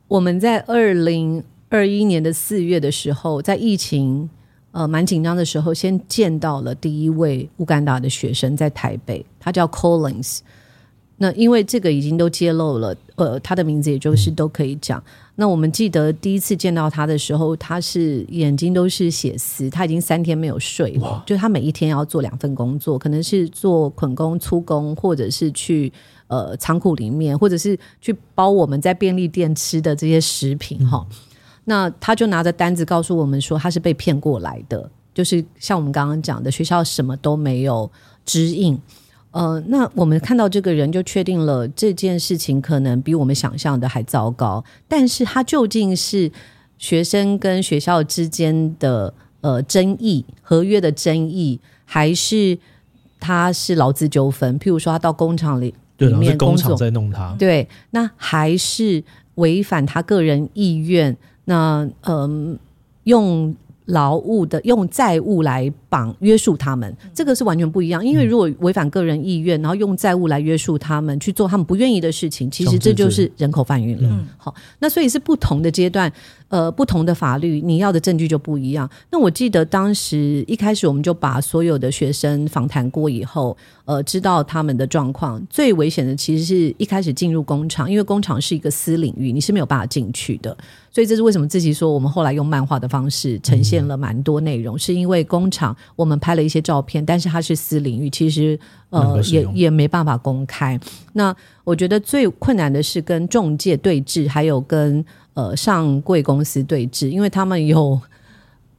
[0.08, 1.44] 我们在二零。
[1.70, 4.30] 二一年的四月的时候，在疫情
[4.72, 10.40] 呃蛮紧张的时候，先见到了第一位乌干达的学生在台北，他叫 Collins。
[11.22, 15.00] 那因为这个已经都揭露了，呃，他的名字也就是都可以讲。
[15.00, 15.04] 嗯、
[15.36, 25.94] 那我们记得第一次见到他的时候，他是眼睛都是血丝，他已经三天没有睡了，就他每一天要做两份工作，可能是做捆工、粗工，或者是去。
[26.30, 31.04] 呃，仓库里面，或者是去包我们在便利店吃的这些食品哈。
[31.10, 31.16] 嗯、
[31.66, 37.90] 那他就拿着单子告诉我们说，他是被骗过来的，就是像我们刚刚讲的，学校什么都没有
[38.26, 38.80] 指引。
[39.32, 44.64] 呃，那我们看到这个人，就确定了这件事情可能比我们想象的还糟糕。
[44.88, 46.32] 但是，他究竟是
[46.80, 52.58] 学生跟学校之间的呃争议、合约的争议，还是
[53.20, 54.60] 他是劳资纠纷？
[54.60, 59.04] 譬如说，他到工厂里里面工厂在弄他，对，那还是
[59.36, 61.16] 违反他个人意愿？
[61.50, 62.58] 那嗯、呃，
[63.06, 63.56] 用。
[63.90, 68.06] 劳务的用债务来绑约束他们，这个是完全不一样。
[68.06, 74.08] 因为如果违反个人意愿，然后用债务来约束他们去做他们不愿意的事情，其实这就是人口贩运了。
[74.08, 76.14] 嗯，好，那所以是不同的阶段。
[76.50, 78.90] 呃，不同的法律，你要的证据就不一样。
[79.12, 85.42] 那我记得当时一开始我们就把所有的学生访谈过以后，呃，知道他们的状况。
[85.50, 90.56] 最危险的其实是一开始进入工厂，因为工厂是一个私领域，你是没有办法进去的。
[90.92, 100.80] 所以这是为什么自己说我们后来用漫画的方式呈现了蛮多内容，是因为工厂我们拍了一些照片，但是它是私领域，其实呃也也没办法公开。
[101.14, 105.06] 那我觉得最困难的是跟中介对峙，还有跟。
[105.36, 107.98] 呃，上柜公司对峙，因为他们有，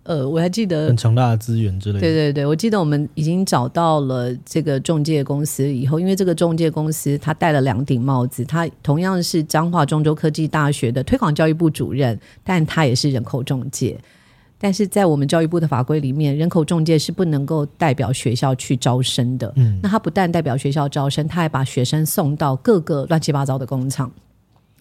[0.03, 2.01] 呃，我还记得很强大的资源之类的。
[2.01, 13.99] 对对对，我记得我们已经找到了这个中介公司以后，因为这个中介公司他戴了两顶帽子，他同样是彰化中州科技大学的推广教育部主任，但他也是人口中介。
[14.63, 19.51] 但是在我们教育部的法规里面，人口中介是不能够代表学校去招生的。
[19.57, 24.13] 嗯，那他不但代表学校招生，他还把学生送到各个乱七八糟的工厂。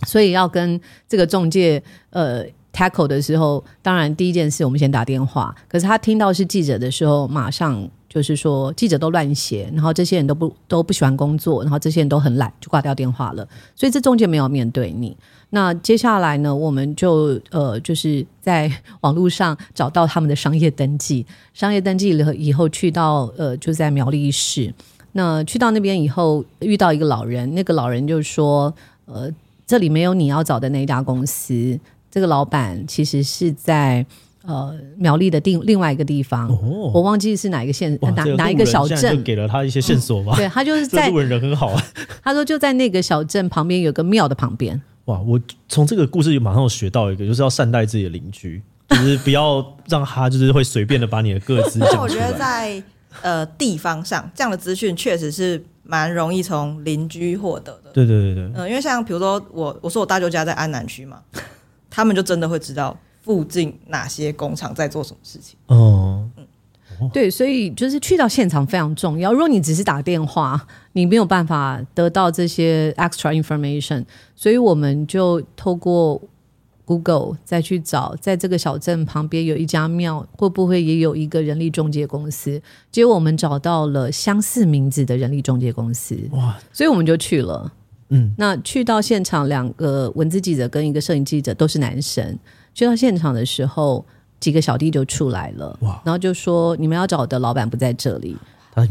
[0.06, 5.56] 所以要跟这个中介呃 tackle 的时候，当然第一件事我们先打电话。
[5.68, 13.48] 可是他听到是记者的时候，马上就是说记者都乱写，然后这些人都不都不喜欢工作，然后这些人都很懒，就挂掉电话了。
[13.76, 15.16] 所以这中间没有面对你。
[15.52, 18.70] 那接下来呢，我们就呃就是在
[19.02, 24.74] 网络上找到他们的商业登记，商业登记了以后去到呃就在苗栗市。
[25.14, 28.74] 那去到那边以后遇到一个老人，那个老人就说
[29.06, 29.32] 呃。
[29.70, 31.80] 这里没有你要找的那家公司。
[32.10, 34.04] 这个老板其实是在
[34.44, 39.22] 呃苗栗的另另外一个地方，哦、我忘记是哪一个县，哪哪一个小镇。
[39.24, 40.34] 给了他一些线索吧？
[40.36, 41.84] 嗯、对，他就是在路人人很好啊。
[42.24, 44.82] 他说就在那个小镇旁边有个庙的旁边。
[45.06, 52.02] 哇，我从这个故事马上有学到一个，就是要善待自己的邻居， 就是不要让他就是会随便的把你的个资讲出来。
[52.02, 52.82] 我觉得在
[53.22, 55.64] 呃地方上，这样的资讯确实是。
[55.82, 61.20] 蛮容易从邻居获得的，对对对对，嗯、呃，因为像比如说我，我说我大舅家在安南区嘛，
[61.90, 62.96] 他们就真的会知道
[63.30, 65.56] 附近哪些工厂在做什么事情。
[65.68, 66.28] 哦，
[67.00, 69.32] 嗯，对，所以就是去到现场非常重要。
[69.32, 74.04] 如果你只是打电话，你没有办法得到这些 extra information，
[74.36, 76.20] 所以我们就透过。
[76.86, 82.60] Google 再去找，在这个小镇旁边有一家庙，会不会也有一个人力中介公司？
[82.92, 86.58] 结果我们找到了相似名字的人力中介公司，哇！
[86.74, 87.72] 所以我们就去了。
[88.10, 92.36] 嗯，那去到现场，两个文字记者跟一个摄影记者都是男生。
[92.74, 94.06] 去到现场的时候，
[94.40, 96.02] 几个小弟就出来了，哇！
[96.06, 98.38] 然后就说：“你们要找的老板不在这里。”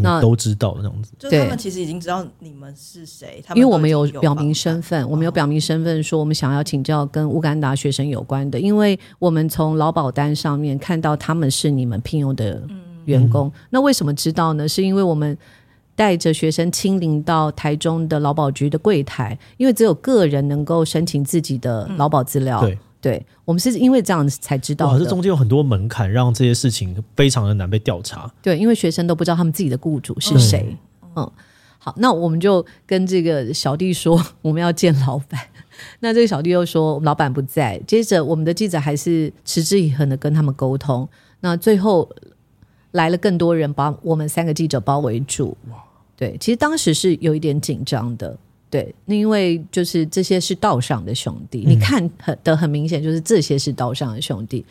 [0.00, 12.60] 那都知道那样子，就他们其实已经知道你们是谁，因为我们有表明身份，我们有表明身份，说我们想要请教跟乌干达学生有关的，因为我们从劳保单上面看到他们是你们聘用的
[13.06, 13.50] 员工。
[13.70, 14.68] 那为什么知道呢？
[14.68, 15.38] 是因为我们
[15.96, 22.60] 带着学生亲临到台中的劳保局的柜台，因为只有个人能够申请自己的劳保资料。
[22.60, 22.78] 对。
[23.00, 24.98] 对，我们是因为这样子才知道的。
[24.98, 28.28] 这中间有很多门槛，让这些事情非常的难被调查。
[28.42, 30.76] 对，因为学生都不知道他们自己的雇主是谁。
[31.02, 31.32] 嗯，嗯，
[31.78, 35.40] 好，那我们就跟这个小弟说我们要见老板。
[36.00, 37.80] 那这个小弟又说老板不在。
[37.86, 41.08] 接着我们的记者还是持之以恒的跟他们沟通。
[41.38, 42.10] 那最后
[42.90, 45.56] 来了更多人把我们三个记者包围住。
[45.70, 45.76] 哇，
[46.16, 48.36] 对，其实当时是有一点紧张的。
[48.70, 54.64] 对，那因为就是这些是道上的兄弟，嗯、你看很的很明显，就是这些是道上的兄弟，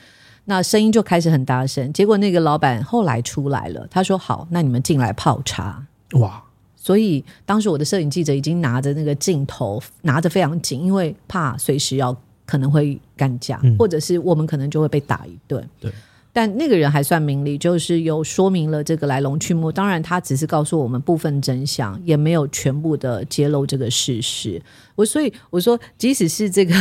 [0.45, 1.91] 那声音就开始很大声。
[1.91, 5.83] 结果那个老板后来出来了，他说：“好，那你们进来泡茶。”
[6.19, 6.43] 哇！
[6.75, 15.67] 所以当时我的摄影记者已经拿着那个镜头，拿着非常紧，因为怕随时要可能会干架，嗯、或者是我们可能就会被打一顿。
[15.79, 15.91] 对。
[16.37, 19.71] 但那个人还算明理，就是有说明了这个来龙去脉。
[19.71, 24.61] 当然，他只是告诉我们部分真相，也没有全部的揭露这个事实。
[24.93, 26.75] 我所以我说，即使是这个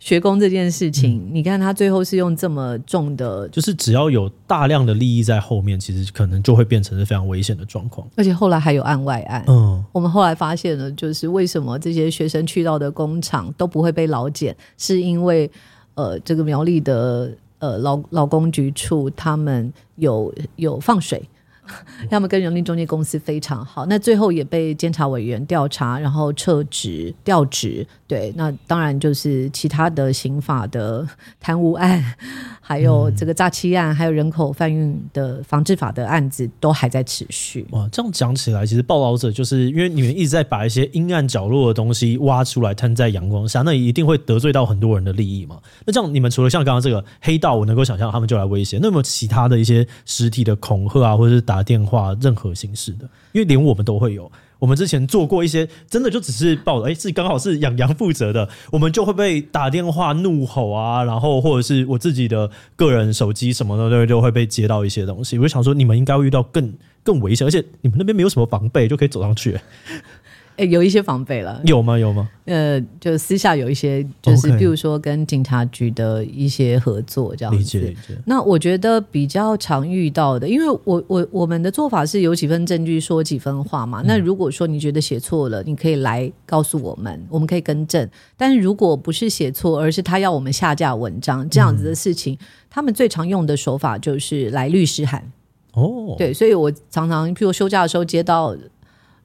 [0.00, 8.04] 学工这件事情，嗯、你看他最后是用这么重的，就是只要有大量的利益在后面，其实可能就会变成是非常危险的状况。
[8.16, 9.44] 而且后来还有案外案。
[9.46, 15.48] 嗯，我们后来发现了，就是为什么这些学生去到的工厂都不会被老检，是因为
[15.94, 17.30] 呃，这个苗栗的。
[17.58, 21.28] 呃劳劳工局处他们有有放水。
[22.10, 27.86] 他们跟人力中介公司非常好，那最后也被监察委员调查，然后撤职调职。
[28.06, 31.06] 对，那当然就是其他的刑法的
[31.40, 32.04] 贪污案，
[32.60, 37.66] 还有这个诈欺案，还有人口贩运的防治法的案子都还在持续。
[37.70, 45.58] 哇，这样讲起来，其实报道者就是因为你们一直在把一些阴暗角落的东西挖出来摊在阳光下，那一定会得罪到很多人的利益嘛。
[45.86, 53.08] 那这样你们除了像刚刚这个黑道，我能够想象他们就来威胁，那有没有其他的一些实体的恐吓啊，或者是打打电话任何形式的？
[53.30, 54.30] 因为连我们都会有。
[54.58, 65.38] 我们之前做过一些，真的就只是报了，哎，是刚好是养羊负责的，我们就会被打电话怒吼啊，然后或者是我自己的个人手机什么的，就就会被接到一些东西。
[65.38, 69.56] 我就想说，你们应该会遇到更更危险，而且你们那边没有什么防备，就可以走上去。
[70.56, 71.98] 诶，有一些防备了，有吗？
[71.98, 72.28] 有吗？
[72.44, 77.58] 呃，就私下有一些，就是比如说跟警察局的一些合作这样子。
[77.58, 78.14] 理解，理解。
[78.26, 84.02] 那我觉得比较常遇到的，因为我我我们的做法是有几分证据说几分话嘛。
[84.04, 88.08] 那如果说你觉得写错了，你可以来告诉我们，我们可以更正。
[88.36, 92.38] 但是如果不是写错，而是他要我们下架文章这样子的事情，嗯、
[92.70, 95.32] 他们最常用的手法就是来律师函。
[95.72, 98.54] 哦，对，所以我常常譬如休假的时候接到。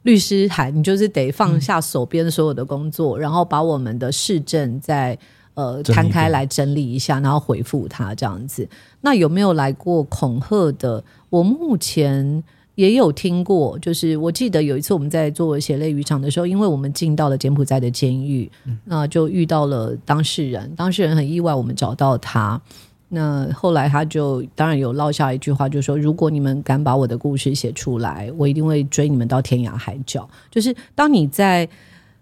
[0.04, 5.18] 律师函，你就是得放下手边所有的工作，嗯、然后把我们的市政再
[5.56, 8.68] 呃摊开来整理一下，然后回复他这样子。
[9.02, 11.04] 那有没有来过恐吓的？
[11.30, 12.44] 我目前
[12.76, 22.62] 也有听过，就是我记得有一次我们在做血泪渔场的时候，因为我们进到了柬埔寨的监狱，嗯、那就遇到了当事人，当事人很意外，我们找到他。
[23.12, 30.30] 那后来他就当然有落下一句话，就说：如果你们敢把我的故事写出来，我一定会追你们到天涯海角。
[30.52, 31.68] 就是当你在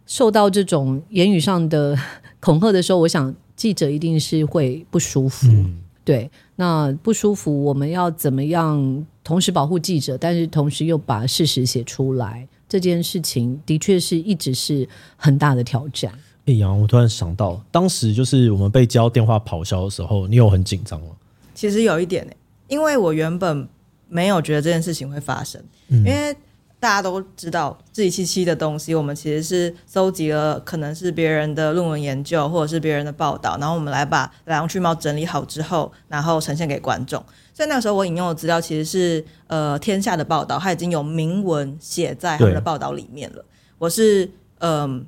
[0.05, 1.97] 受到这种言语上的
[2.39, 5.47] 恐吓的时候，我想记者一定是会不舒服。
[5.49, 12.47] 嗯、对，那不舒服，我们要怎么样同时保护记者，但是同时又把事实写出来？
[12.69, 16.11] 这件事情的确是一直是很大的挑战。
[16.47, 21.07] 哎呀，我突然想到，当时就是我们被交电话咆哮的时候，你有很紧张吗？
[21.53, 22.31] 其实有一点呢，
[22.69, 23.67] 因为我原本
[24.07, 26.33] 没有觉得这件事情会发生，嗯、因为
[26.79, 37.21] 大家都知道自己七七的东西，我们其实是搜集了可能是别人的论文研究或者是别人的报道，然后我们来把来龙去脉整理好之后，然后呈现给观众。
[37.53, 43.43] 所以那个时候我引用的资料其实是呃天下的报道，它已经有明文写在他们的报道里面了。
[43.77, 44.99] 我是嗯。
[44.99, 45.01] 呃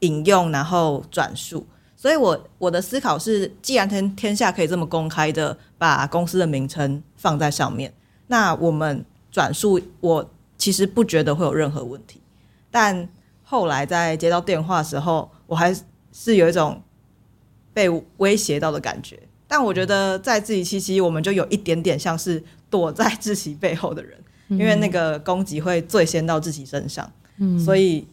[0.00, 7.92] 引用，然后转述，所以我我的思考是，既然天天下可以这么公开的把公司的名称放在上面，
[8.26, 12.20] 那我们转述，我其实不觉得会有任何问题。
[12.70, 13.06] 但
[13.42, 15.74] 后来在接到电话的时候，我还
[16.12, 16.82] 是有一种
[17.74, 19.18] 被威胁到的感觉。
[19.46, 28.06] 但我觉得在自己七七，我们就有一点点像是躲在自己背后的人，因为那个攻击会最先到自己身上，嗯，所以。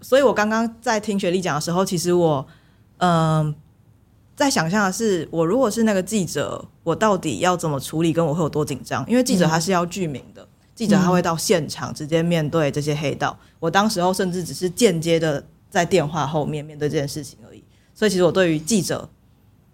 [0.00, 2.46] 所以我刚刚在听雪莉讲的时候，其实我，
[2.98, 3.10] 嗯、
[3.46, 3.54] 呃，
[4.34, 9.04] 在想象的是，我如果是那个记者，我到底要怎么处理，跟我会有多紧张？
[9.08, 13.38] 因为记者他是要具名的，嗯、记者他会到现场直接面对这些黑道。
[13.60, 17.62] 我当时候甚至只是间接的在电话后面面对这件事情而已。
[17.94, 19.08] 所以其实我对于记者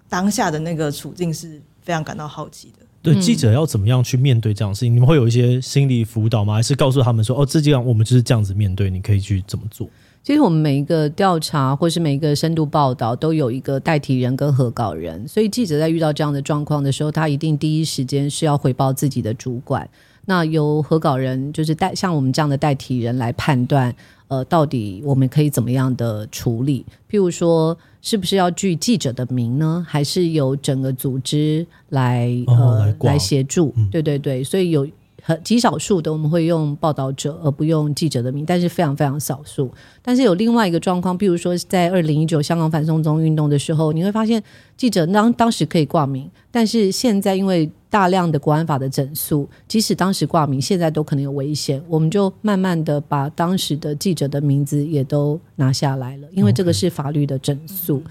[0.08, 2.86] 当下的那个处境是非常感到好奇的。
[3.02, 4.94] 对，记者要怎么样去面对这样的事情？
[4.94, 6.54] 你们会有一些心理辅导吗？
[6.54, 9.88] 还是告诉他们说，哦，这这样我们就是这样子面对，你可以去怎么做？
[10.22, 19.88] 其实我们每一个调查或是每一个深度报道都有一个代替人跟核稿人，所以记者在遇到这样的状况的时候，他一定第一时间是要回报自己的主管。
[20.26, 23.94] 那由核稿人就是代像我们这样的代替人来判断，
[24.28, 26.84] 呃，到底我们可以怎么样的处理？
[27.10, 29.84] 譬如说，是不是要据记者的名呢？
[29.88, 33.72] 还是由整个组织来呃来协助？
[33.76, 34.86] 嗯、对对对，所以有。
[35.22, 39.70] 很极少数的我们会用报道者而不用记者的名，但是非常非常少数。
[40.00, 44.42] 但是有另外一个状况，譬如说在二零一九香港反送中运动的时候，你会发现
[44.78, 51.82] 记者当当时可以挂名，但是现在因为大量的国安法的整肃，即使当时挂名，现在都可能有危险。
[51.88, 58.02] 我们就慢慢的把当时的记者的名字也都拿下来了，因为这个是法律的整肃。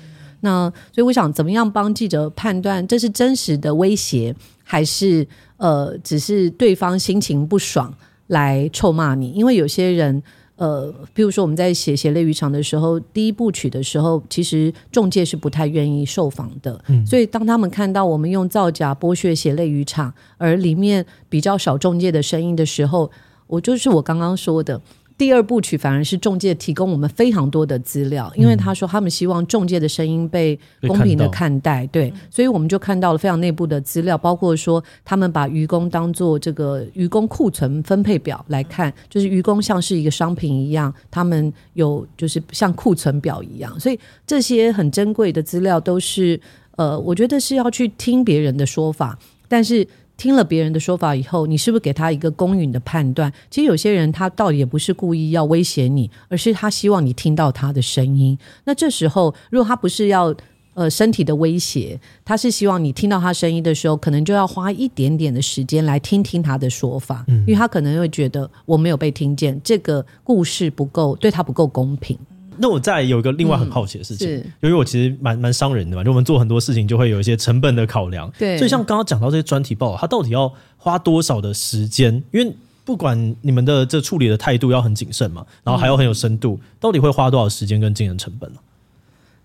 [0.42, 5.26] 那所以我想，怎么样帮记者判断这是真实的威胁，还是？
[5.60, 7.94] 呃，只是对方心情不爽
[8.28, 10.24] 来臭骂你，因为有些人，
[10.60, 23.10] 呃，比如说我们在写《血泪渔场》的时候，第一部曲的时候，其实中介是不太愿意受访的，嗯，所以当他们看到我们用造假剥削《血泪渔场》，而里面比较少中介的声音的时候，
[23.48, 24.82] 我就是我刚刚说的，
[25.20, 30.58] 第二部曲反而是中介提供我们非常多的资料，因为他说他们希望中介的声音被
[30.88, 46.40] 公平的看待，对，所以我们就看到了非常内部的资料，包括说他们把愚公当做这个愚公库存分配表来看，就是愚公像是一个商品一样，他们有就是像库存表一样，所以这些很珍贵的资料都是
[46.78, 49.86] 呃，我觉得是要去听别人的说法，但是。
[50.20, 53.32] 听了别人的说法以后，你是不是给他一个公允的判断？
[53.50, 58.38] 其实有些人他倒也不是故意要威胁你，而是他希望你听到他的声音。
[58.66, 60.36] 那这时候，如果他不是要
[60.74, 72.18] 呃身体的威胁，他是希望你听到他声音的时候，可能就要花一点点的时间来听听他的说法，因为他可能会觉得我没有被听见，这个故事不够，对他不够公平。
[72.60, 78.32] 那我再有一个另外很好奇的事情，嗯、由于我其实蛮蛮伤人的嘛，就我们做很多事情就会有一些成本的考量。
[78.38, 82.14] 对，所以像刚刚讲到这些专题报，它到底要花多少的时间？
[82.32, 82.54] 因为
[82.84, 88.60] 不管你们的这处理的态度要很谨慎嘛，然后还要很有深度，嗯、到底会花多少时间跟经营成本呢？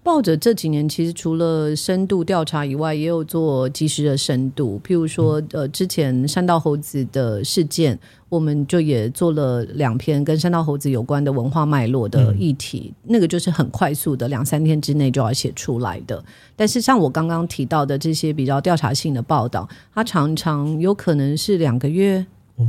[0.05, 4.79] 报者这几年其实除了深度调查以外，也有做及时的深度。
[4.87, 7.99] 譬如说，呃，之前山道猴子的事件，
[8.29, 12.93] 我们就也做了两篇跟山道猴子有关的文化脉络的议题。
[13.05, 16.23] 嗯、那个就是很快速的，两三天之内就要写出来的。
[16.55, 22.27] 但是像我刚刚提到的这些比较调查性的报道，它常常有可能是两个月，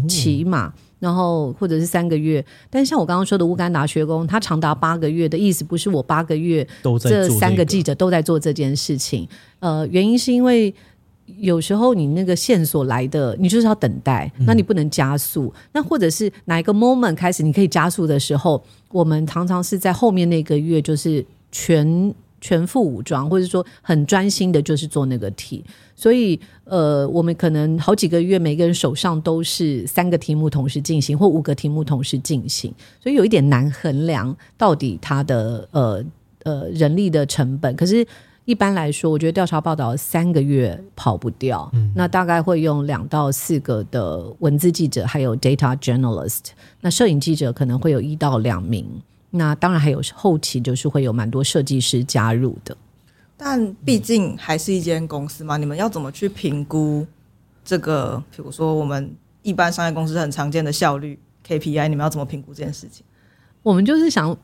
[0.08, 0.74] 起码。
[1.00, 9.28] 然后或者是三个月，但像我刚刚说的乌干达学工，他长达八个月的意思不是我八个月都在做这三个记者都在做这件事情。
[9.60, 10.74] 呃，原因是因为
[11.38, 15.54] 有时候你那个线索来的，你就是要等待，那你不能加速。
[15.74, 22.14] 那或者是哪一个 moment 开始你可以加速的时候，我们常常是在后面那个月就是全。
[22.46, 25.66] 全副武装，或者说很专心的，就是做那个题。
[25.96, 32.72] 所以，呃，我们可能好几个月，每个人手上都是三个题目同时进行，或五个题目同时进行，
[33.02, 36.06] 所以有一点难衡量到底它的呃
[36.44, 37.76] 呃人力的成本。
[37.76, 38.06] 可是，
[38.46, 48.86] 一般来说，我觉得调查报道三个月跑不掉，嗯、那大概会用两到四个的文字记者，还有 data journalist，那摄影记者可能会有一到两名。
[49.38, 52.76] 那当然还有后期，就是会有蛮多设计师加入的，
[53.36, 57.06] 但毕竟还是一间公司嘛，你们要怎么去评估
[57.66, 58.24] 这个？
[58.34, 63.06] 比如说我们一般商业公司很常见的效率 KPI，你们要怎么评估这件事情？
[63.62, 64.38] 我们就是想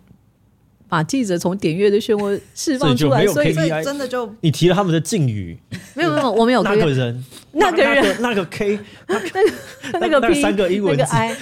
[0.90, 5.58] 把记者从点阅的漩涡释放出来，所以真的就你提了他们的敬语，
[5.94, 7.24] 没有没有，我们有那个人，
[7.54, 8.78] 那个人，那个 K，
[9.08, 9.30] 那个
[10.02, 11.38] 那个 P，三个英文字，那个 I，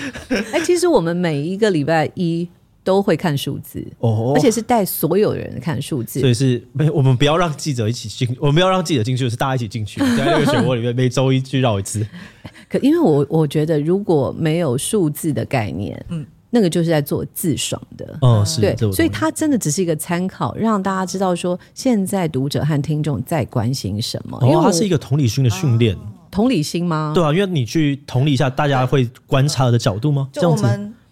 [0.52, 2.47] 哎，其实我们每一个礼拜一。
[2.84, 12.06] 都会看数字哦，而且是带所有人看数字，所以是没我们不要让记者一起进，我们不要让记者进去，是大家一起进去， 在那个漩涡里面每周一去绕一次。
[12.70, 25.98] 可因为我我觉得如果没有数字的概念，嗯，那个就是在做自爽的，哦，是对，所以它真的只是一个参考，让大家知道说现在读者和听众在关心什么，因为它是一个同理心的训练，
[26.32, 27.12] 同理心吗？
[27.14, 30.30] 对啊，因为你去同理一下大家会观察的角度吗？
[30.32, 30.66] 这样子。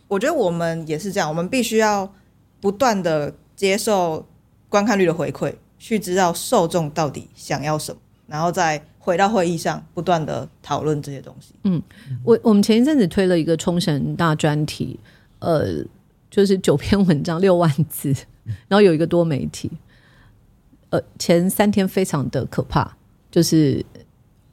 [0.07, 2.11] 我觉得我们也是这样，我们必须要
[2.61, 4.25] 不断的接受
[4.69, 11.53] 观看率的回馈，去知道受众到底想要什么，然后再回到会议上不断的讨论这些东西。
[11.63, 11.81] 嗯，
[12.23, 14.99] 我我们前一阵子推了一个冲绳大专题，
[15.39, 15.83] 呃，
[16.29, 18.13] 就是九篇文章六万字，
[18.67, 19.71] 然后有一个多媒体，
[20.89, 22.95] 呃，前三天非常的可怕，
[23.29, 23.85] 就是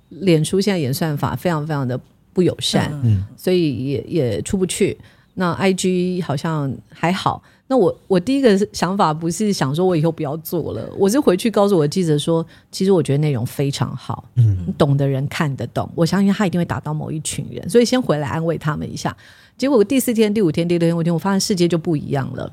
[0.08, 1.98] 脸书现在演算法非常非常的
[2.32, 4.98] 不友善，嗯，所以也也出不去。
[5.34, 7.42] 那 IG 好像还好。
[7.66, 19.16] 那我我第一个想法不是想说我以后不要做了，我是回去告诉我的记者说，其实我觉得内容非常好，嗯，懂的人看得懂，我相信他一定会打到某一群人，所以先回来安慰他们一下。
[19.56, 22.52] 结果第四天、第五天、第六天、第五天，我发现世界就不一样了。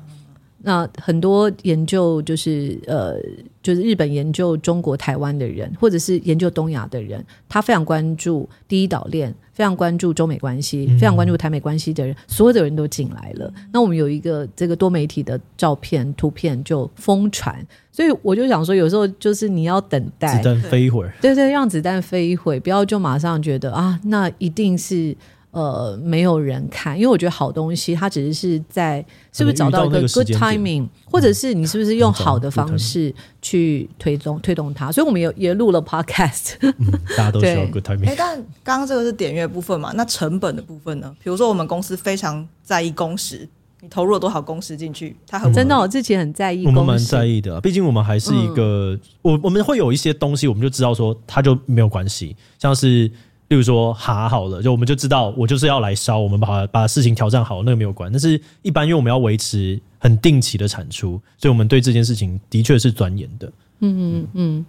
[0.64, 3.16] 那很多研究就是呃，
[3.62, 13.52] 就是日本研究中国台湾的人，或者是研究东亚的人，他非常关注第一岛链，非常关注中美关系，非常关注台美关系的人，所有的人都进来了。
[13.72, 25.16] 那我们有一个这个多媒体的照片、图片就疯传，所以我就想说，有时候就是你要等待子弹飞一会儿，对对，让子弹飞一会，不要就马上觉得啊，那一定是。
[25.52, 34.90] 呃，没有人看，因为我觉得好东西，它只是是在是不是找到一个 good timing，或者是你是不是用好的方式去推动推动它。
[34.90, 36.74] 所以我们也也录了 podcast，嗯，
[37.18, 38.08] 大家都需要 good timing。
[38.08, 38.34] 哎，但
[38.64, 39.92] 刚刚这个是点阅部分嘛？
[39.94, 41.14] 那成本的部分呢？
[41.22, 43.46] 比如说我们公司非常在意工时，
[43.82, 45.14] 你投入了多少工时进去？
[45.26, 47.60] 它很真的，我之前很在意，我们蛮在意的。
[47.60, 53.10] 毕竟我们还是一个，嗯、我我们会有一些东西，我们就知道说它就没有关系，像是。
[53.52, 58.10] 例如说哈好了，就我们就知道我就是要来烧，我们把把事情挑战好，那个没有关。
[58.10, 63.46] 但是一般因为我们要维持很定期的产出，所以我们对这件事情的确是钻研的。
[63.80, 64.66] 嗯嗯嗯。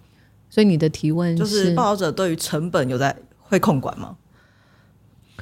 [0.50, 4.16] 所以你的提问是就是报道者对于成本有在会控管吗？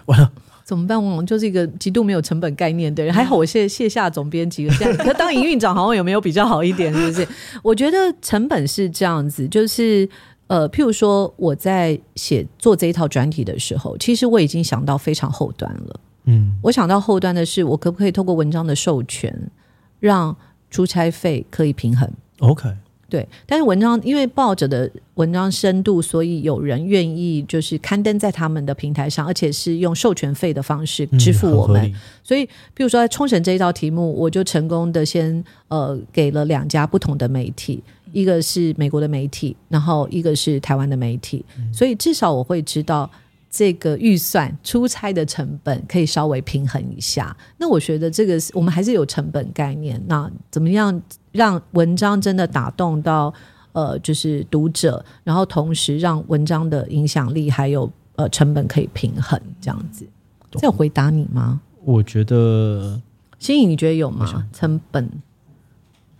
[0.05, 0.31] 完了。
[0.65, 1.05] 怎么办？
[1.05, 3.13] 我就是一个极度没有成本概念的人。
[3.13, 6.95] 还好我现在卸下总编辑了，这样可当营运长好像有没有比较好一点？
[6.95, 7.27] 是不是？
[7.65, 10.09] 我觉得成本是这样子，就是
[10.47, 16.01] 呃，譬如说我在写做这一套专题的时候，其实我已经想到非常后端了。
[16.25, 19.51] 嗯，我想到后端的是，我可不可以透过文章的授权，
[19.99, 20.37] 让
[20.71, 22.69] 出差费可以平衡？OK。
[23.09, 31.85] 对，但是文章因为报者的文章深度，所以有人愿意就是刊登在他们的平台上，而且是用授权费的方式支付我们。
[31.85, 43.11] 嗯、所以，譬如说在冲绳这一道题目，我就成功的先呃给了两家不同的媒体，一个是美国的媒体，然后一个是台湾的媒体，嗯、所以至少我会知道
[43.51, 47.37] 这个预算出差的成本可以稍微平衡一下。
[47.59, 51.03] 那我觉得这个是我们还是有成本概念，那怎么样？
[51.33, 53.33] 让文章真的打动到
[53.73, 60.07] 呃，就是读者，然后同时让文章的影响力还有呃成本可以平衡，这样子。
[60.51, 61.59] 这有回答你吗？
[61.83, 63.01] 我觉得，
[63.39, 64.47] 新颖，你觉得有吗？
[64.53, 65.11] 成本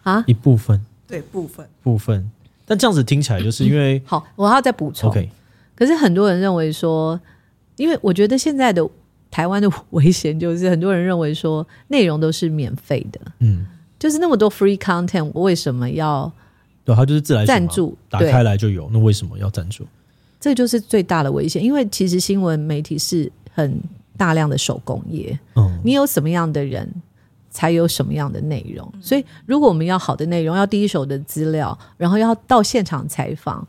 [0.03, 0.81] 啊，一部分，
[1.13, 2.31] 对，部分，部分。
[2.65, 5.11] 但这样子听起来，就是因为、嗯、好，我要再补充。
[5.11, 5.29] OK，
[5.75, 7.21] 可是很多人认为说，
[7.77, 8.89] 因为我觉得现在的
[9.31, 13.67] 台湾的危险就是，很多人认为说内容都是免费的，嗯。
[13.99, 16.33] 就是那么多 free content，我为什么要？
[16.85, 19.87] 对，它就是自来赞助，打开来就有，那为什么要赞助？
[20.41, 23.81] 这就是最大的危险，因为其实新闻媒体是很
[24.17, 25.39] 大量的手工业。
[25.55, 26.93] 嗯，你有什么样的人，
[27.53, 28.93] 才有什么样的内容。
[29.01, 33.65] 所以，如果我们要好的内容，要第一手的资料，然后要到现场采访，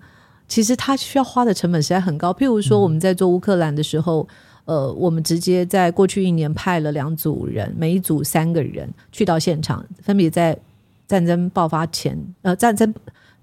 [0.47, 2.33] 其实它需要花的成本实在很高。
[2.33, 4.27] 譬如说，我们在做乌克兰的时候。
[4.65, 10.57] 呃，我们直接在过去一年派了两组人，每一组三个人去到现场，分别在
[11.05, 12.93] 战争爆发前，呃，战争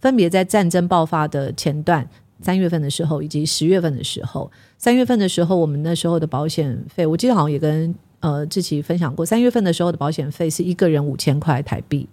[0.01, 2.09] 分别在战争爆发的前段，
[2.41, 4.51] 三月份的时候以及十月份的时候。
[4.79, 12.09] 三月份的时候，我们那时候的保险费，我记得好像也跟呃志祺分享过，三月份的时候的保险费是一个人五千块台币。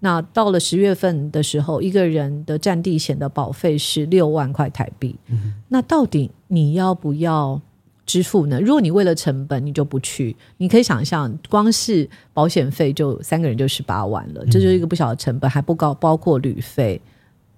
[0.00, 5.14] 那到了十月份的时候，一个人的战地险的保费是六万块台币。
[5.28, 5.54] 嗯。
[5.68, 7.60] 那到底你要不要？
[8.08, 8.58] 支付呢？
[8.58, 10.34] 如果你为了成本，你就不去。
[10.56, 16.98] 你可以想象，光是保险费就三个人就十八万了，这就是一个不小的成本，还不高，包括旅费，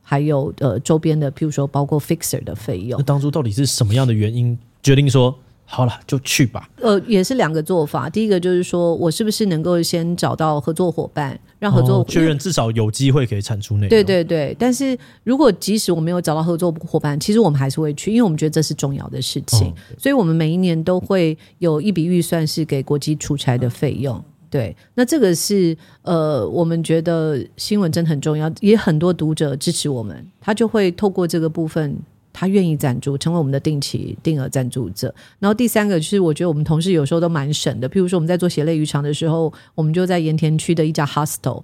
[0.03, 2.99] 还有呃周边的，譬如说包括 fixer 的费用。
[2.99, 5.39] 那当初到底是什么样的原因决定说？
[5.73, 6.69] 好了，就去吧。
[6.83, 8.11] 呃，也是两个做法。
[8.11, 13.89] 第一个就是说我是不是能够先找到合作伙伴，让合作确认至少有机会可以产出内容。
[13.89, 14.55] 对对对。
[14.59, 19.69] 但是如果即使我没有找到合作伙伴，其实我们还是会去，因为我们觉得这是重要的事情。
[19.69, 24.21] 哦、所以我们每一年都会有一笔预算是给国际出差的费用。
[24.51, 31.97] 对，那这个是呃，我们觉得新闻真的很重要，也很多读者支持我们，他就会透过这个部分。
[32.41, 35.15] 他愿意赞助，成为我们的定期定额赞助者。
[35.39, 37.87] 然后第三个是，我觉得我们同事有时候都蛮省的。
[37.87, 41.63] 譬如说，我们在做血泪渔场的时候，我们就在盐田区的一家 hostel，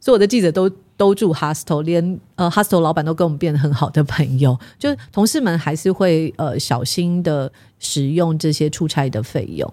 [0.00, 4.58] 所有的记者都都住 hostel，连呃 hostel 老板都跟我们变得很好的朋友。
[4.78, 9.70] 就是同事们还是会呃小心的使用这些出差的费用。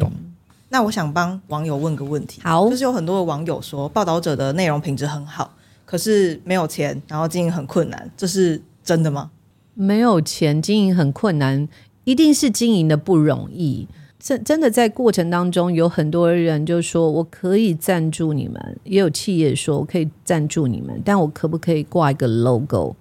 [0.00, 0.32] 懂、嗯。
[0.70, 8.62] 那我想帮网友问个问题，好，就是有很多的网友说，报道者的内容品质很好，可是没有钱，然后经营很困难，这是。
[8.84, 9.30] 真的吗？
[9.74, 11.68] 没有钱经营很困难，
[12.04, 13.86] 一定是经营的不容易。
[14.18, 22.96] 真真的在过程当中，有很多人就说：“我可以赞助你们。”也有企业说：“我可以赞助你们，但我可不可以挂一个 logo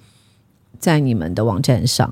[0.79, 2.05] 在你们的网站上？”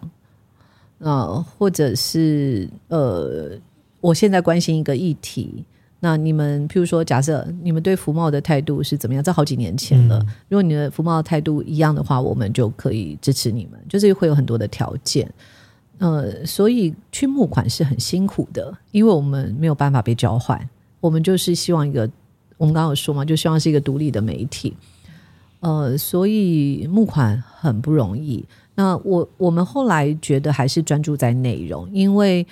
[0.99, 3.59] 啊、呃，或者是呃，
[3.99, 5.65] 我现在关心一个议题。
[6.03, 9.23] 那你们，譬如说，假设你们对服贸的态度是怎么样？
[9.23, 10.17] 在好几年前了。
[10.17, 13.79] 嗯、如果你的服贸态度一样的话，我们就可以支持你们。
[13.87, 15.31] 就是会有很多的条件。
[15.99, 20.59] 呃，所以去募款是很辛苦的，因为我们没有办法被交换。
[20.99, 22.09] 我们就是希望一个，
[22.57, 24.75] 我们刚刚有说嘛，就希望是一个独立的媒体。
[25.59, 28.43] 呃，所以募款很不容易。
[28.73, 32.43] 那我我们后来觉得还是专注在内容，因为。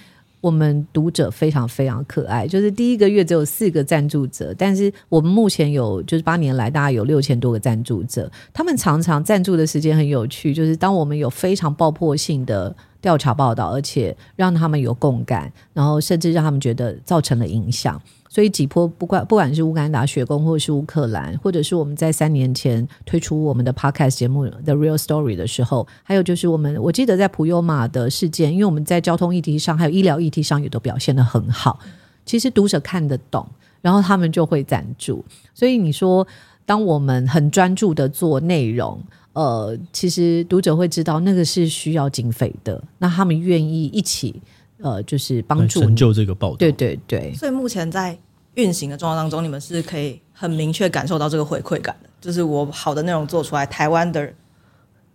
[0.41, 31.79] 我们读者非常非常可爱，就是第一个月只有四个赞助者，但是我们目前有就是八年来大概有六千多个赞助者，他们常常赞助的时间很有趣，就是当我们有非常爆破性的调查报道，而且让他们有共感，然后甚至让他们觉得造成了影响，所以几波不管不管是乌干达学工，或者是乌克兰，或者是我们在三年前推出我们的 podcast 节目《The Real Story》的时候，还有就是我们我记得在普悠玛的事件，因为我们在交通议题上还有医疗议题上也都表现得很好，
[32.23, 33.43] 其实读者看得懂，
[33.81, 35.25] 然后他们就会赞助。
[35.55, 36.25] 所以你说，
[36.67, 39.01] 当我们很专注的做内容，
[39.33, 44.39] 呃，其实读者会知道那个是需要经费的，那他们愿意一起。
[44.81, 47.33] 呃，就是帮助成就这个报道，对对对。
[47.33, 48.17] 所以目前在
[48.55, 54.33] 运行的状况当中，你们是可以很明确感受到这个回馈感的，就是我好的内容做出来，台湾的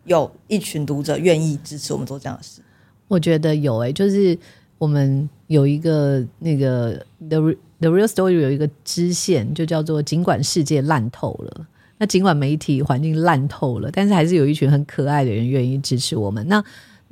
[0.04, 2.60] 有一群读者愿意支持我们做这样的事。
[3.08, 4.36] 我觉得有诶、欸，就是
[4.78, 6.92] 我们有一个那个
[7.28, 11.66] The The Real Story 有一个支线，就叫做尽管世界烂透了，
[11.98, 16.46] 那尽管媒体环境烂透了，但是还是有一群很可爱的人愿意支持我们。
[16.48, 16.62] 那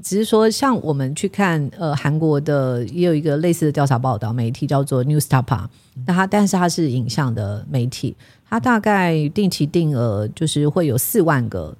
[0.03, 5.67] 只是说，像我们去看，呃，韩国的也有一个类似的调查报道媒体叫做 Newstapa，
[6.07, 8.17] 那它但是它是影像的媒体，
[8.49, 11.75] 它大概定期定额就是会有四万个，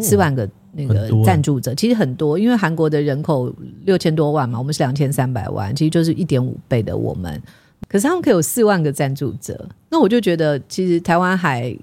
[0.00, 3.52] 四、哦、万个那个赞助者，其实很多，因为韩国的人口
[3.84, 7.42] 六千多万嘛，我们是两千三百万，其实就是一点五倍的我们，
[7.88, 11.76] 可是他们可以有四万个赞助者，那我就觉得其实台湾还。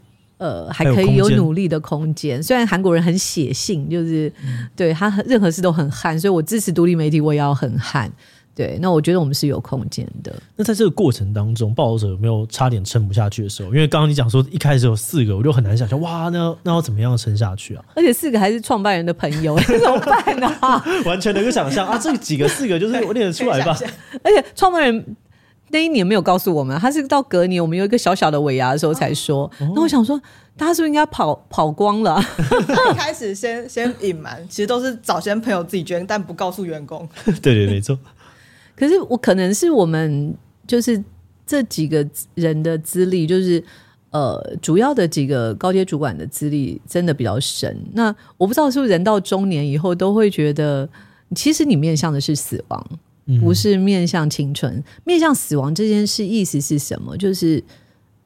[0.44, 2.44] 呃，还可以有努力的空间。
[2.44, 8.12] 虽然韩国人很写性，就是、嗯、对他任何事都很悍，所以我支持独立媒体，我也要很悍。
[8.54, 10.36] 对，那我觉得我们是有空间的。
[10.58, 13.70] 那在这个过程当中，报道者有没有差点撑不下去的时候？
[13.70, 17.86] 因为刚刚你讲说一开始有四个，我就很难想象，哇，那那要怎么样撑下去啊？
[17.96, 20.84] 而且四个还是创办人的朋友， 怎么办呢、啊？
[21.06, 23.76] 完全能够想象啊，这几个四个就是我念得出来吧？
[24.22, 25.16] 而且创办人。
[25.74, 29.50] 那一年没有告诉我们，他是到隔年我们有一个小小的尾牙的时候才说。
[29.60, 30.22] 那、哦、我想说，
[30.56, 32.24] 大家是不是应该跑跑光了？
[32.92, 37.10] 一开始先先隐瞒，其实都是早先朋友自己捐，但不告诉员工。
[37.42, 37.98] 对对，没错。
[38.76, 40.36] 可是我可能是我们
[40.68, 41.04] 就是
[41.48, 43.64] 这几个人的资历，就是
[44.12, 47.76] 呃，主要的几个高阶主管的资历真的比较深。
[47.94, 50.88] 那我不知道是不是人到中年以后都会觉得，
[51.36, 52.88] 其实你面向的是死亡。
[53.42, 57.16] 不是面向青春，嗯、面向死亡这件事，意思是什么？
[57.18, 57.64] 就是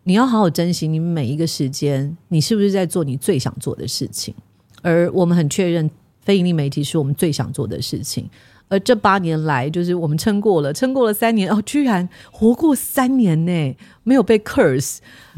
[0.03, 4.33] 你要好好珍惜你每一个时间，你是不是在做你最想做的事情？
[4.81, 5.89] 而我们很确认，
[6.21, 8.29] 非盈利媒体是我们最想做的事情。
[8.69, 14.97] 而这八年来，就是我们撑过了，撑过了三年哦，居然活过三年呢，没有被 curse。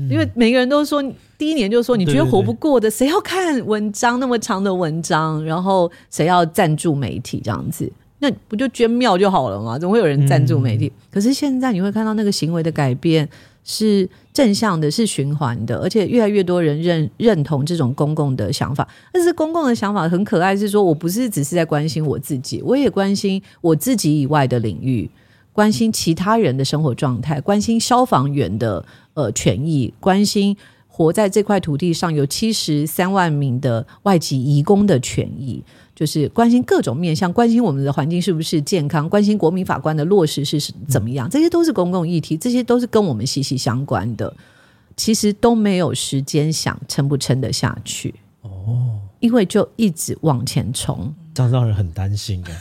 [0.10, 1.00] 因为每个人都说，
[1.38, 5.46] 第一年就说你觉得活不过的，谁要看文章那么长的文章？
[5.46, 7.92] 然后谁要赞助媒体这样子？
[8.20, 9.80] 那不就捐庙就好了吗？
[9.80, 10.88] 怎么会有人赞助媒体？
[10.88, 13.28] 嗯、可是现在你会看到那个行为的改变
[13.64, 18.88] 是正向的，是循环的，而且越来越多人认认同这种公共的想法。
[19.14, 25.10] 但是公共的想法很可爱，是说我不是只是在关心我自己，我也关心我自己以外的领域，
[25.54, 30.58] 关心其他人的生活状态，关心消防员的呃权益，关心
[30.88, 35.64] 活在这块土地上有七十三万名的外籍移工的权益。
[36.00, 44.34] 就是关心各种面向，关心我们的环境是不是健康，关心国民法官的落实是怎么样，这些都是公共议题，这些都是跟我们息息相关的。
[44.96, 52.52] 其实都没有时间想撑不撑得下去哦，因为就一直往前冲，这样让人很担心啊。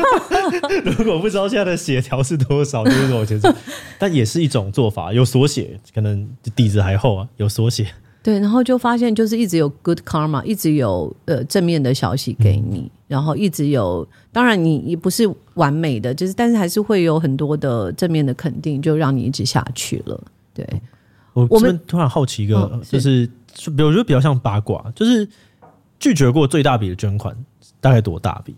[0.96, 3.54] 如果不知道现在的血条是多少，就是往前冲，
[3.98, 7.88] 但也是一种做法，有缩写，可能底子还厚啊，有缩写。
[8.24, 20.18] 对，然后就发现就是一直有 good karma，一直有呃正面的消息给你，嗯、然后一直有，当然你也不是完美的，就是但是还是会有很多的正面的肯定，就让你一直下去了。
[20.54, 20.66] 对，
[21.34, 23.26] 我我们突然好奇一个，哦、就是
[23.76, 25.28] 比如说比较像八卦，就是
[26.00, 27.36] 拒绝过最大笔的捐款
[27.78, 28.56] 大概多大笔？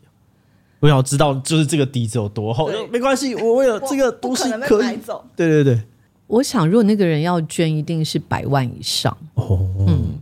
[0.78, 2.70] 我想要知道就是这个底子有多厚。
[2.92, 5.24] 没关系，我为了这个东西可以走。
[5.34, 5.82] 对对对。
[6.26, 9.16] 我想，如果那个人要捐，一定是百万以上。
[9.34, 10.18] 哦，嗯，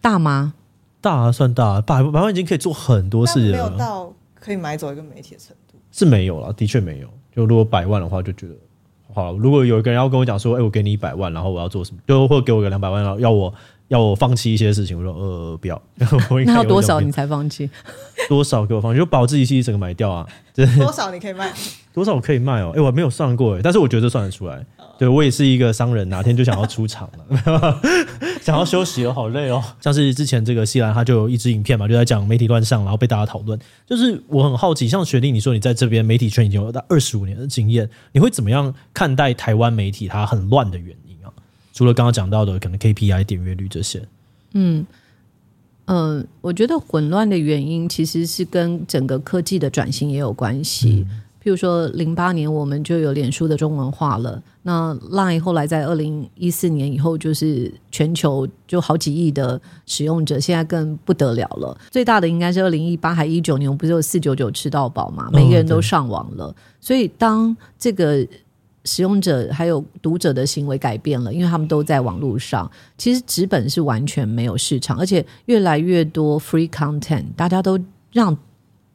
[0.00, 0.54] 大吗？
[1.00, 3.52] 大啊，算大，百百万已经可以做很多事情了。
[3.52, 7.08] 没有到可以买走一个媒体的程度，是没有了，的确没有。
[7.34, 8.54] 就如果百万的话，就觉得
[9.14, 9.32] 好。
[9.36, 12.00] 如果有一个人要跟我讲说，哎、欸，我给你一百万，然后我要做什么？
[12.06, 13.52] 就或给我个两百万，然后要我
[13.88, 14.98] 要我放弃一些事情。
[14.98, 15.80] 我说，呃，不要。
[16.46, 17.70] 那要多少你才放弃？
[18.28, 18.98] 多少给我放弃？
[18.98, 20.26] 就把我自己戏整个买掉啊？
[20.54, 21.52] 多少你可以卖？
[21.94, 22.70] 多少我可以卖哦？
[22.74, 24.64] 哎、欸，我还没有算过哎，但是我觉得算得出来。
[24.98, 27.80] 对，我也是一个商人，哪 天就想要出场了，
[28.42, 29.62] 想要休息了，好累哦。
[29.80, 33.56] 像是之前这个西兰，他就有一支影片嘛，就在讲媒体乱象，然后被大家讨论。
[33.86, 41.30] 就是我很好奇，像学弟，你说你在这边媒体圈已经有二十五年的经验，你会怎么样看待台湾媒体它很乱的原因啊？
[41.72, 44.00] 除了刚刚讲到的可能 KPI 点阅率这些，
[44.54, 44.84] 嗯
[45.84, 51.06] 嗯、呃，我觉得混乱的原因其实是跟整个科技的转型也有关系。
[51.48, 61.74] 譬如说零八年我们就有脸书的中文化了，那 Line 后来在二零一四年以后就是全球就好几亿的使用者，现在更不得了了。
[61.90, 65.30] 最大的应该是二零一八还一九年，我们不是有四九九吃到饱嘛？
[65.32, 68.26] 每个人都上网了，哦、所以当这个。
[68.84, 72.70] 使用者还有读者的行为改变了，因为他们都在网络上。
[72.96, 77.78] 其实纸本是完全没有市场，而且越来越多 free content，大家都
[78.12, 78.34] 让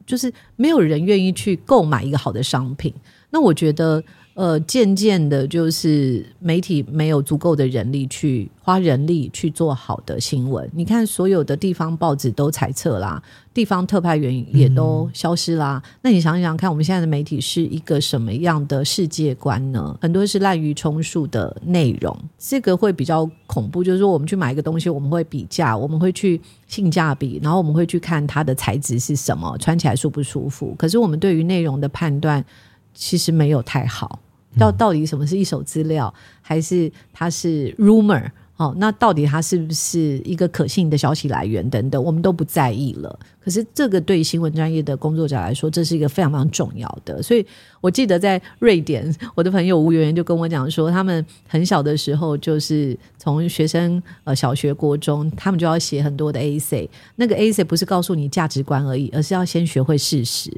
[0.06, 2.92] 就是没有人愿意去购买一个好的商品。
[3.30, 4.02] 那我觉得。
[4.34, 10.68] 呃，渐渐的，就是媒体没有足够的人力去花人力去做好的新闻。
[10.74, 13.22] 你看，所有的地方报纸都裁撤啦，
[13.54, 15.80] 地方特派员也都消失啦。
[15.84, 19.96] 嗯、那你想想看，我们现在的媒体是一个什么样的世界观呢？
[20.00, 23.84] 很多是滥竽充数的内容，这个会比较恐怖。
[23.84, 30.74] 就是说，我们去买一个东西，我们会比价，我们会去性价比，然后我们会去看它的材质是什么，穿起来舒不舒服。
[30.76, 32.44] 可是，我们对于内容的判断
[32.94, 34.20] 其实没有太好。
[34.56, 38.30] 到到底什么是一手资料，还是它是 rumor？
[38.56, 43.18] 哦，那到底它是不是一个可信的消息来源等等，我们都不在意了。
[43.42, 47.20] 可是这个对新闻专业的工作者来说，这是一个非常非常重要的。
[47.20, 47.44] 所以
[47.80, 56.88] 我记得在瑞典，我的朋友吴媛媛就跟我讲说，他们很小的时候，就是从学生呃小学、国中，他们就要写很多的 essay。
[57.16, 60.48] 那个 essay 不是告诉你价值观而已，而是要先学会事实、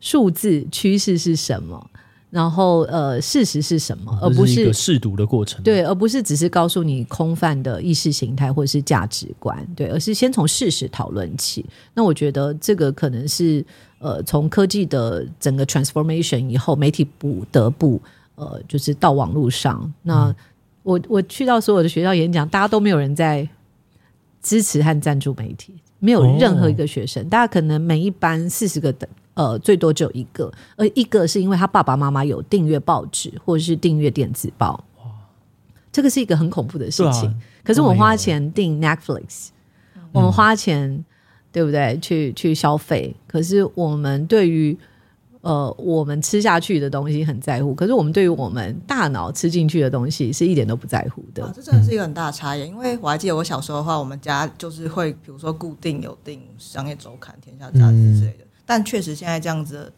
[0.00, 1.90] 数字、趋势是什么。
[2.30, 4.18] 然后，呃，事实是什么？
[4.20, 5.62] 而不是，是一个试读的过程。
[5.62, 9.66] 对，而不是只是告诉你空泛的意识形态或者是价值观。
[9.74, 11.64] 对，而是先从事实讨论起。
[11.94, 13.64] 那我觉得这个可能是，
[13.98, 17.98] 呃，从科技的整个 transformation 以后，媒体不得不，
[18.34, 19.90] 呃，就是到网络上。
[20.02, 20.36] 那、嗯、
[20.82, 23.48] 我我去到所有的学校演讲，大家都没有人在
[24.42, 27.24] 支持和赞助媒体，没有任何一个学生。
[27.24, 29.08] 哦、大家可能每一班四十个的。
[29.38, 34.84] 呃，最多只有一个，而一个是因为他爸爸妈妈有订阅报纸或者是订阅电子报。
[34.96, 35.04] 哇，
[35.92, 37.28] 这个是一个很恐怖的事情。
[37.28, 39.50] 啊、可是我们花钱订 Netflix，
[40.10, 41.04] 我们花钱，嗯、
[41.52, 41.96] 对不对？
[42.00, 43.14] 去去消费。
[43.28, 44.76] 可是我们对于
[45.42, 51.44] 呃我们吃下去的东西很在乎，可是我们对于我们大脑吃进去的东西是一点都不在乎的。
[51.44, 52.66] 啊、这真的是一个很大的差异。
[52.66, 58.38] 因为我还记得我小时候的话，我们家就是会比如说固定有订《商业周刊》《天下杂志》之类的。
[58.42, 59.92] 嗯但确实，现在这样子的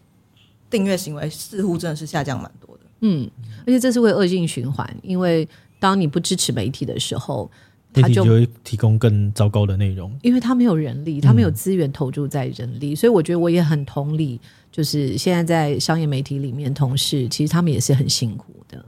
[0.71, 2.85] 订阅行为似乎真的是下降蛮多的。
[3.01, 3.29] 嗯，
[3.63, 5.49] 而且这是会恶性循环，因为
[5.81, 7.51] 当你不支持媒体的时候，
[7.93, 14.41] 他就，就会提供更糟糕的内容，因为他没有人力，他没有资源投注在人力，嗯、所以我觉得我也很同理，
[14.71, 18.85] 就是现在在商业媒体里面，同事其实他们也是很辛苦的。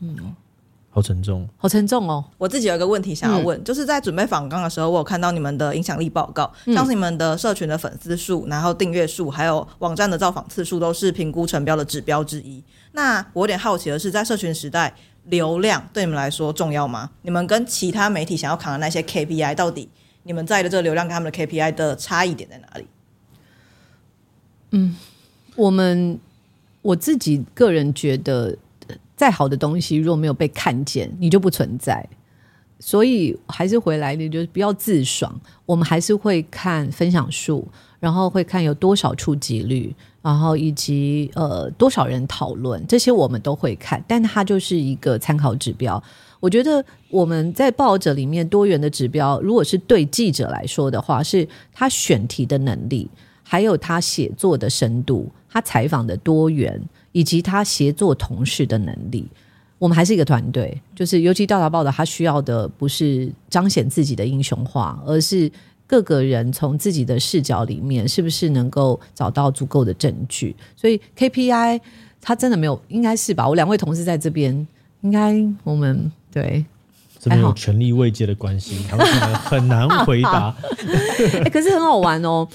[0.00, 0.16] 嗯。
[0.96, 2.24] 好沉重，好沉重哦！
[2.38, 12.64] 我自己有一个问题想要问，嗯、就是在准备访纲的时候，我有看到你们的影响力报告，嗯、像是你们的社群的粉丝数、然后订阅数，还有网站的造访次数，都是评估成标的指标之一。
[12.92, 14.94] 那我有点好奇的是，在社群时代，
[15.24, 17.10] 流量对你们来说重要吗？
[17.20, 19.90] 你们跟其他媒体想要扛的那些 KPI，到底
[20.22, 22.86] 你们在意的这个流量跟他们的 KPI 的差异点在哪里？
[24.70, 24.96] 嗯，
[25.56, 26.18] 我们
[26.80, 28.56] 我自己个人觉得。
[29.16, 32.06] 再好的东西，如果没有被看见，你就不存在。
[32.78, 35.40] 所以还是回来，你就不要自爽。
[35.64, 37.66] 我们还是会看分享数，
[37.98, 44.04] 然后会看有多少触及率，然后以及呃多少人讨论，这些我们都会看。
[44.06, 46.00] 但它就是一个参考指标。
[46.38, 53.10] 我觉得我们在报者里面多元的指标，如果是对记者来说的话，是他选题的能力，
[53.42, 56.78] 还有他写作的深度，他采访的多元。
[57.16, 59.26] 以及他协作同事的能力，
[59.78, 60.78] 我们还是一个团队。
[60.94, 65.50] 就是尤其调查报道，他需要的不是彰显自己的英雄化，而是
[65.86, 70.54] 各个人从自己的视角里面，是不是能够找到足够的证据。
[70.76, 71.80] 所以 KPI
[72.20, 73.48] 他真的没有，应该是吧？
[73.48, 74.68] 我两位同事在这边，
[75.00, 76.66] 应该我们对
[77.18, 79.06] 这没有权力慰藉的关系，他们
[79.36, 80.54] 很难回答。
[81.32, 82.46] 欸， 可是很好玩哦。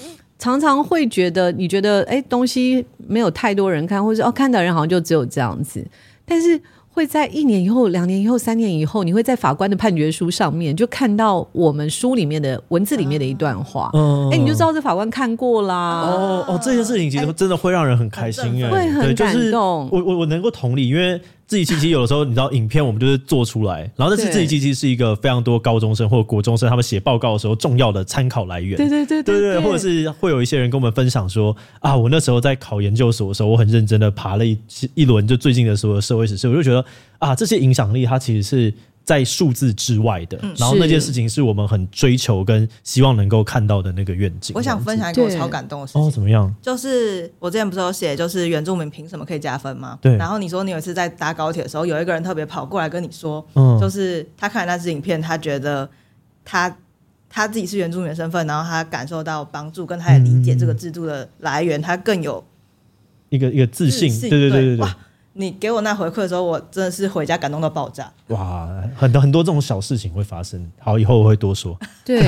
[0.42, 5.86] 常常会觉得，你觉得哎，东西没有太多人看，或者哦，看的人好像就只有这样子。
[6.26, 13.88] 但是会在一年以后、两年以后、三年以后，你会在法官的判决书上面就看到我们书里面的文字里面的一段话。
[13.94, 16.00] 嗯，哎，你就知道这法官看过啦。
[16.02, 19.88] 哦哦，这件事情其实真的会让人很开心哎，会很感动。
[19.92, 21.20] 我我我能够同理，因为。
[21.52, 28.78] 志祺七七有的时候，你知道，影片我们就是做出来，然后但是自己七七是一个非常多高中生或者国中生他们写报告的时候重要的参考来源。
[28.78, 34.58] 对对对对对，或者是会有一些人跟我们分享说啊，我那时候在考研究所的时候，我很认真的爬了一
[34.94, 36.82] 一轮就最近的所有社会史所以，我就觉得
[37.18, 38.72] 啊，这些影响力它其实是
[39.04, 44.54] 在数字之外的，嗯、然后那件事情是我们很追求跟希望能够看到的那个愿景。
[44.54, 46.54] 我想分享一个我超感动的事情哦，怎么样？
[46.62, 49.98] 就是我之前不是有写，就是原住民凭什么可以加分吗？
[50.00, 50.16] 对。
[50.16, 55.88] 然后你说你有一次在搭高铁的时候，有一个人特别跑过来跟你说，嗯，就是他看了那支影片，他觉得
[56.44, 56.76] 他
[57.28, 62.44] 他自己是原住民的身份，然后他感受到帮助，跟他也理解这个制度的来源，嗯、他更有
[63.30, 64.08] 一个一个自信。
[64.20, 64.86] 对对对对对。
[65.34, 68.12] 你给我那回馈的时候，我真的是回家感动到爆炸。
[68.28, 70.70] 哇，很多很多这种小事情会发生。
[70.78, 71.74] 好，以后我会多说。
[72.04, 72.20] 对，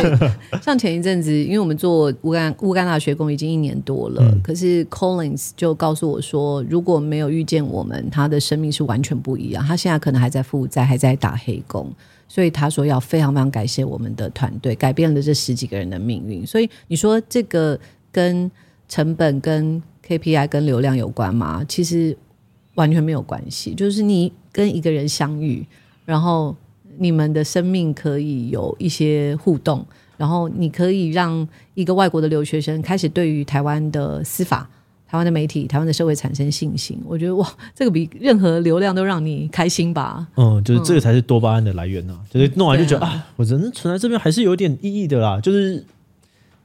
[0.63, 9.63] 像前一阵子，因为我们做乌干乌干达学工已经一年多了，嗯、可是 Collins 就告诉我说，如果没有遇见我们，他的生命是完全不一样。
[9.63, 11.93] 他现在可能还在负债，还在打黑工，
[12.27, 16.47] 所以他说要非常非常感谢我们的团队，改变了这十几个人的命运。
[16.47, 17.79] 所以你说这个
[18.11, 18.51] 跟
[18.89, 21.63] 成本、跟 KPI、跟流量有关吗？
[21.69, 22.17] 其实。
[22.75, 25.65] 完全没有关系，就是你跟一个人相遇，
[26.05, 26.55] 然后
[26.99, 34.69] 你们的生命可以有一些互动，然后你可以让一个外国的留学生开始对于台湾的司法、
[35.07, 37.01] 台湾的媒体、台湾的社会产生信心。
[37.07, 40.27] 我觉得哇，这个比任何流量都让你开心吧？
[40.37, 42.21] 嗯，就是这个才是多巴胺的来源呢、啊。
[42.23, 45.41] 嗯、就是弄完就觉得啊，啊，我人存在这边还是有点意义的啦。
[45.41, 45.85] 就是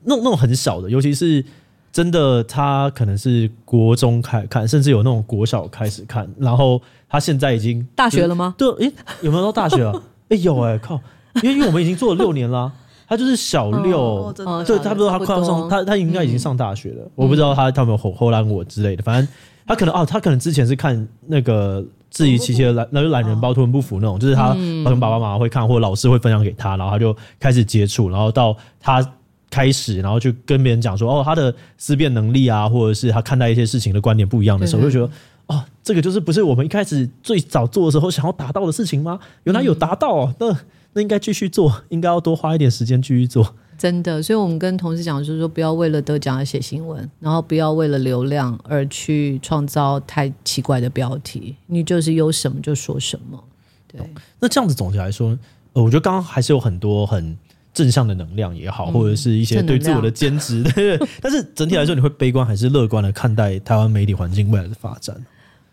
[0.06, 1.46] 弄弄很少的，尤其是。
[1.92, 8.54] 真的，他可能是国中开看，甚至有那种国小开始看，然后他现在已经大学了吗？
[8.58, 9.94] 对，诶，有没有到大学啊？
[10.30, 11.00] 诶，有哎，靠，
[11.42, 12.72] 因为因为我们已经做了六年了，
[13.08, 19.28] 他就是小六，哦哦、对，差不多他快要上，他他应该已经上大学了，嗯、我不知道他他有没有后后来我之类的，反正
[19.66, 29.04] 他可能哦，他可能之前是看那个自己琪琪的懒，那就懒人包图文不符那种，就是他可能爸爸妈妈会看，或者老师会分享给他，然后他就开始接触，然后到他。
[29.50, 35.12] 开始，然后去跟别人讲说，哦，他的思辨能力啊，或者是他看待一些事情的观点不一样的时候，就觉得，
[35.48, 39.20] 哦，这个就是不是我们一开始最早做的时候想要达到的事情吗？
[39.44, 40.56] 原来有达到哦，那
[40.94, 43.56] 那应该继续做，应该要多花一点时间继续做。
[43.78, 53.44] 真的，所以我们跟同事讲，就是说不要为了得奖而写新闻，然后不要为了流量而去创造太奇怪的标题，你就是有什么就说什么。
[53.88, 54.02] 对，
[54.40, 55.30] 那这样子总结来说，
[55.74, 57.36] 呃，我觉得刚刚还是有很多很。
[57.80, 61.08] 正向的能量也好，或者是一些对自我的坚持，对 对。
[61.22, 65.16] 但是整体来说，你会悲观还是乐观的看待台湾媒体环境未来的发展？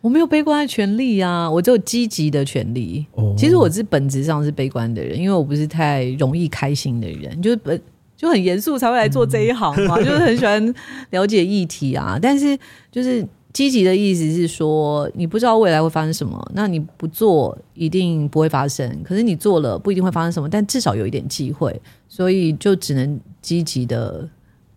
[0.00, 3.04] 我没有悲观的权利啊，我只有积极的权利。
[3.14, 7.80] 哦，其实我是本质上是悲观的人，因为我不是太容易开心的人，就是本
[8.16, 10.74] 就很严肃才会来做这一行嘛，嗯、 就是很喜欢
[11.10, 12.16] 了解议题啊。
[12.22, 12.56] 但是
[12.92, 13.26] 就是。
[13.56, 19.02] 积极的意思是说，你不知道未来会发生什么，那你不做一定不会发生。
[19.02, 24.28] 可是你做了，不一定会发生什么，但至少有一点机会，所以就只能积极的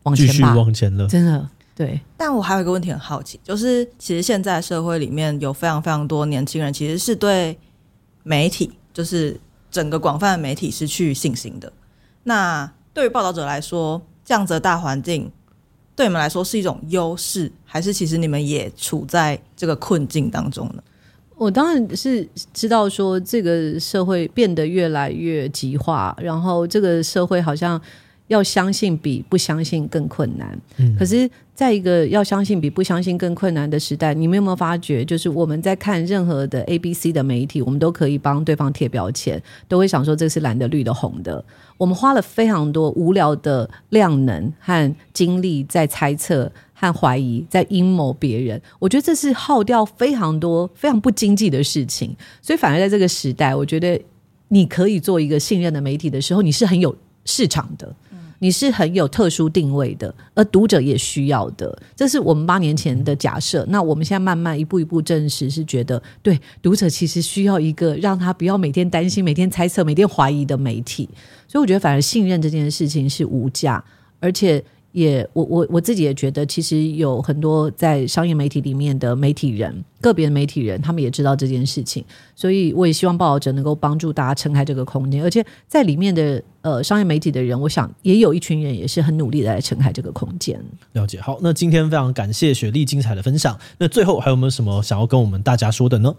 [0.03, 1.05] 往前吧，继续往前了。
[1.09, 1.99] 真的，对。
[2.15, 7.59] 但我还有一个问题很好奇，就是其实现在社会里面有非常非常多年轻人，其实是对
[8.23, 9.37] 媒体，就是
[9.69, 11.69] 整个广泛的媒体失去信心的。
[12.23, 15.29] 那对于报道者来说，这样子的大环境。
[15.99, 20.81] 对你们来说是一种优势，还是其实你们也处在这个困境当中呢？
[21.35, 27.79] 我当然是知道说，这个社会变得越来越极化，然后这个社会好像
[28.29, 30.57] 要相信比不相信更困难。
[30.77, 31.29] 嗯，可是。
[31.59, 41.43] 在一个要相信比不相信更困难的时代，你们有没有发觉，就是我们在看任何的 A、B、C 的媒体，我们都可以帮对方贴标签，都会想说这是蓝的、绿的、红的。
[41.77, 48.61] 我们花了非常多无聊的量能和精力在猜测和怀疑，在阴谋别人。
[48.79, 52.15] 我觉得这是耗掉非常多、非常不经济的事情。
[52.41, 54.01] 所以反而在这个时代，我觉得
[54.47, 57.93] 你可以做一个信任的媒体的时候，你是很有市场的。
[58.39, 63.65] 你是很有特殊定位的，而读者也需要的，这是我们八年前的假设。
[63.69, 71.07] 那我们现在慢慢一步一步证实，是觉得对读者其实需要一个让他不要每天担心、每天猜测、每天怀疑的媒体。
[71.47, 73.83] 所以我觉得，反而信任这件事情是无价，
[74.19, 74.63] 而且。
[74.91, 82.03] 也，我我我自己也觉得，其实有很多在商业媒体里面的媒体人，个别的媒体人，他们也知道这件事情，
[82.35, 90.59] 所以我也希望报道者能够帮助大家撑开这个空间，而且在里面的呃商业媒体的人，我想也有一群人也是很努力的来撑开这个空间。
[90.93, 93.55] 了解，好，那今天非常感谢雪莉精彩的分享。
[93.77, 96.15] 那最后还有没有什么想要跟我们大家说的呢？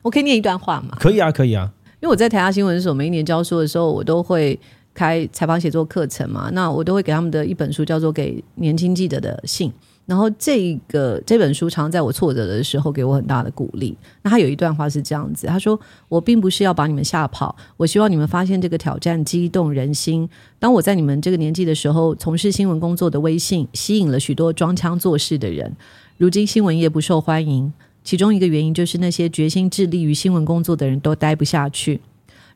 [0.00, 0.96] 我可以念一段话吗？
[0.98, 1.70] 可以啊，可以啊，
[2.00, 4.58] 因为我在台下新闻所每一年教书的时候，我都会。
[4.94, 9.68] 开采访写作课程嘛，那我都会给他们的一本书叫做《给年轻记者的信》，
[10.06, 13.96] 然后这个这本书常常在我挫折的时候给我很大的鼓励。
[14.22, 15.78] 那他有一段话是这样子，他说
[16.08, 20.28] ：“我并不是要把你们吓跑，我希望你们发现这个挑战激动人心。
[20.60, 25.74] 当我在你们这个年纪的时候，从事新闻工作的威信吸引了许多装腔作势的人。
[26.18, 27.72] 如今新闻业不受欢迎，
[28.04, 32.00] 其中一个原因就是那些决心致力于新闻工作的人都待不下去。”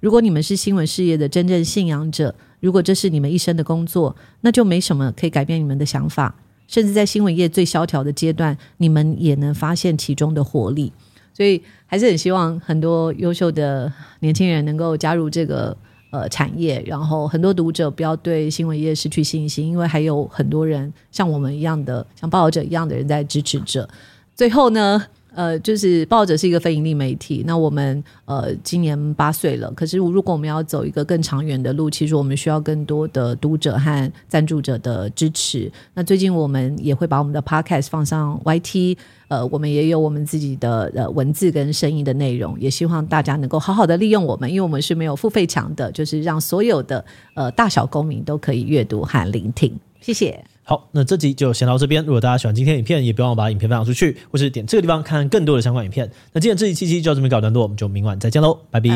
[0.01, 6.34] 如果你们是新闻事业的真正信仰者，如果这是你们一生的工作，那就没什么可以改变你们的想法。
[6.66, 10.92] 甚至在新闻业最萧条的阶段，你们也能发现其中的活力。
[11.32, 13.90] 所以，还是很希望很多优秀的
[14.20, 15.74] 年轻人能够加入这个
[16.11, 16.82] 呃产业。
[16.86, 23.88] 然后，很多读者不要对新闻业失去信心，因为还有很多人像我们一样的，像报道者一样的人在支持着。
[24.34, 25.07] 最后呢，
[25.39, 35.70] 呃，就是报者是一个非盈利媒体，那我们呃今年八岁了，可是如果我们要走一个更长远的路，其实我们需要更多的读者和赞助者的支持。
[35.95, 38.97] 那最近我们也会把我们的 Podcast 放上 YT，
[39.28, 49.72] 呃，我们也有我们自己的呃文字跟声音的内容，也希望大家能够好好的利用我们，因为我们是没有付费墙的，就是让所有的呃大小公民都可以阅读和聆听。
[50.01, 50.45] 谢谢。
[50.68, 52.04] 好，那这集就先到这边。
[52.04, 56.10] 如果大家喜欢今天的影片，也别忘把影片分享出去，或是点这个地方看更多的相关影片。
[56.34, 58.90] 那今天这一期期就到这边告一段落，我们就明晚再见喽，拜拜，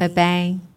[0.00, 0.69] 拜拜。